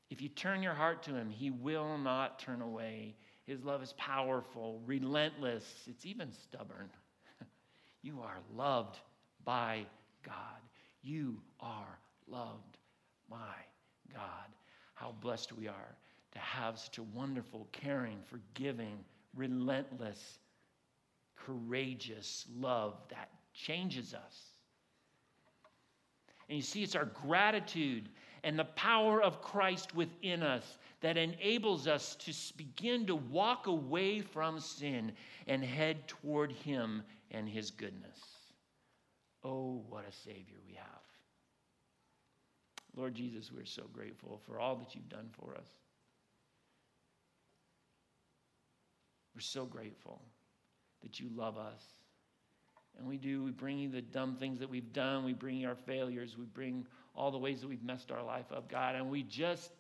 If 0.09 0.23
you 0.23 0.31
turn 0.31 0.63
your 0.63 0.73
heart 0.73 1.03
to 1.03 1.15
Him, 1.15 1.29
He 1.29 1.51
will 1.51 1.99
not 1.99 2.39
turn 2.39 2.63
away 2.63 3.17
His 3.45 3.63
love 3.63 3.83
is 3.83 3.93
powerful, 3.99 4.81
relentless, 4.87 5.65
it's 5.87 6.07
even 6.07 6.33
stubborn. 6.33 6.89
you 8.03 8.23
are 8.23 8.39
loved 8.57 8.97
by 9.45 9.85
God. 10.25 10.63
You 11.03 11.37
are 11.61 11.99
loved 12.33 12.79
by 13.29 13.55
God. 14.13 14.49
How 14.95 15.15
blessed 15.21 15.53
we 15.53 15.69
are 15.69 15.97
to 16.33 16.39
have 16.39 16.79
such 16.79 16.99
a 16.99 17.03
wonderful, 17.03 17.69
caring, 17.73 18.19
forgiving, 18.25 19.05
relentless, 19.37 20.39
courageous 21.37 22.47
love 22.57 22.97
that 23.11 23.29
changes 23.53 24.15
us. 24.15 24.41
And 26.49 26.57
you 26.57 26.63
see, 26.63 26.83
it's 26.83 26.97
our 26.97 27.05
gratitude 27.07 28.09
and 28.45 28.59
the 28.59 28.65
power 28.65 29.23
of 29.23 29.41
Christ 29.41 29.95
within 29.95 30.43
us 30.43 30.79
that 31.01 31.17
enables 31.17 31.87
us 31.87 32.17
to 32.17 32.33
begin 32.57 33.07
to 33.07 33.15
walk 33.15 33.67
away 33.67 34.21
from 34.21 34.59
sin 34.59 35.13
and 35.47 35.65
head 35.65 36.09
toward 36.09 36.53
Him 36.53 37.03
and 37.31 37.49
His 37.49 37.71
goodness. 37.71 38.19
Oh, 39.45 39.85
what 39.89 40.05
a 40.09 40.13
Savior 40.13 40.59
we 40.67 40.75
have. 40.75 41.12
Lord 42.97 43.15
Jesus, 43.15 43.51
we're 43.55 43.65
so 43.65 43.85
grateful 43.93 44.41
for 44.47 44.59
all 44.59 44.77
that 44.77 44.95
you've 44.95 45.09
done 45.09 45.29
for 45.33 45.55
us. 45.55 45.69
We're 49.35 49.41
so 49.41 49.65
grateful 49.65 50.21
that 51.03 51.19
you 51.19 51.29
love 51.35 51.57
us. 51.57 51.83
And 52.99 53.09
we 53.09 53.17
do. 53.17 53.43
We 53.43 53.51
bring 53.51 53.79
you 53.79 53.89
the 53.89 54.03
dumb 54.03 54.37
things 54.37 54.59
that 54.59 54.69
we've 54.69 54.93
done. 54.93 55.25
We 55.25 55.33
bring 55.33 55.57
you 55.57 55.69
our 55.69 55.75
failures. 55.75 56.37
We 56.39 56.45
bring 56.45 56.87
all 57.15 57.31
the 57.31 57.39
ways 57.39 57.63
that 57.63 57.69
we've 57.69 57.83
messed 57.83 58.11
our 58.11 58.23
life 58.23 58.53
up, 58.55 58.69
God. 58.71 58.95
And 58.95 59.11
we 59.11 59.23
just 59.23 59.71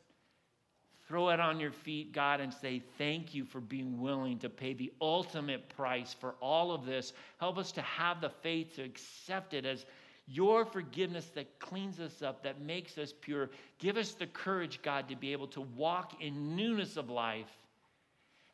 throw 1.07 1.29
it 1.29 1.41
on 1.41 1.61
your 1.61 1.73
feet, 1.73 2.13
God, 2.13 2.41
and 2.41 2.53
say, 2.53 2.83
Thank 2.97 3.35
you 3.35 3.45
for 3.45 3.61
being 3.61 4.01
willing 4.01 4.39
to 4.39 4.49
pay 4.49 4.73
the 4.73 4.91
ultimate 5.01 5.69
price 5.69 6.15
for 6.19 6.35
all 6.41 6.73
of 6.73 6.87
this. 6.87 7.13
Help 7.39 7.59
us 7.59 7.73
to 7.73 7.83
have 7.83 8.23
the 8.23 8.31
faith 8.31 8.77
to 8.77 8.83
accept 8.83 9.53
it 9.53 9.67
as 9.67 9.85
your 10.33 10.65
forgiveness 10.65 11.31
that 11.35 11.59
cleans 11.59 12.01
us 12.01 12.23
up, 12.23 12.43
that 12.45 12.61
makes 12.61 12.97
us 12.97 13.13
pure. 13.21 13.51
Give 13.79 13.97
us 13.97 14.13
the 14.15 14.27
courage, 14.27 14.81
God, 14.83 15.09
to 15.09 15.17
be 15.17 15.33
able 15.33 15.49
to 15.49 15.61
walk 15.61 16.23
in 16.23 16.57
newness 16.57 16.97
of 16.97 17.11
life. 17.11 17.51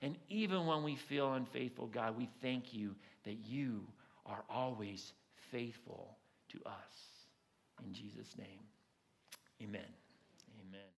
And 0.03 0.17
even 0.29 0.67
when 0.67 0.83
we 0.83 0.97
feel 0.97 1.35
unfaithful, 1.35 1.87
God, 1.87 2.17
we 2.17 2.29
thank 2.41 2.75
you 2.75 2.95
that 3.25 3.37
you 3.47 3.87
are 4.27 4.45
always 4.49 5.13
faithful 5.51 6.17
to 6.51 6.59
us. 6.67 6.95
In 7.85 7.93
Jesus' 7.93 8.35
name, 8.37 8.61
amen. 9.63 10.08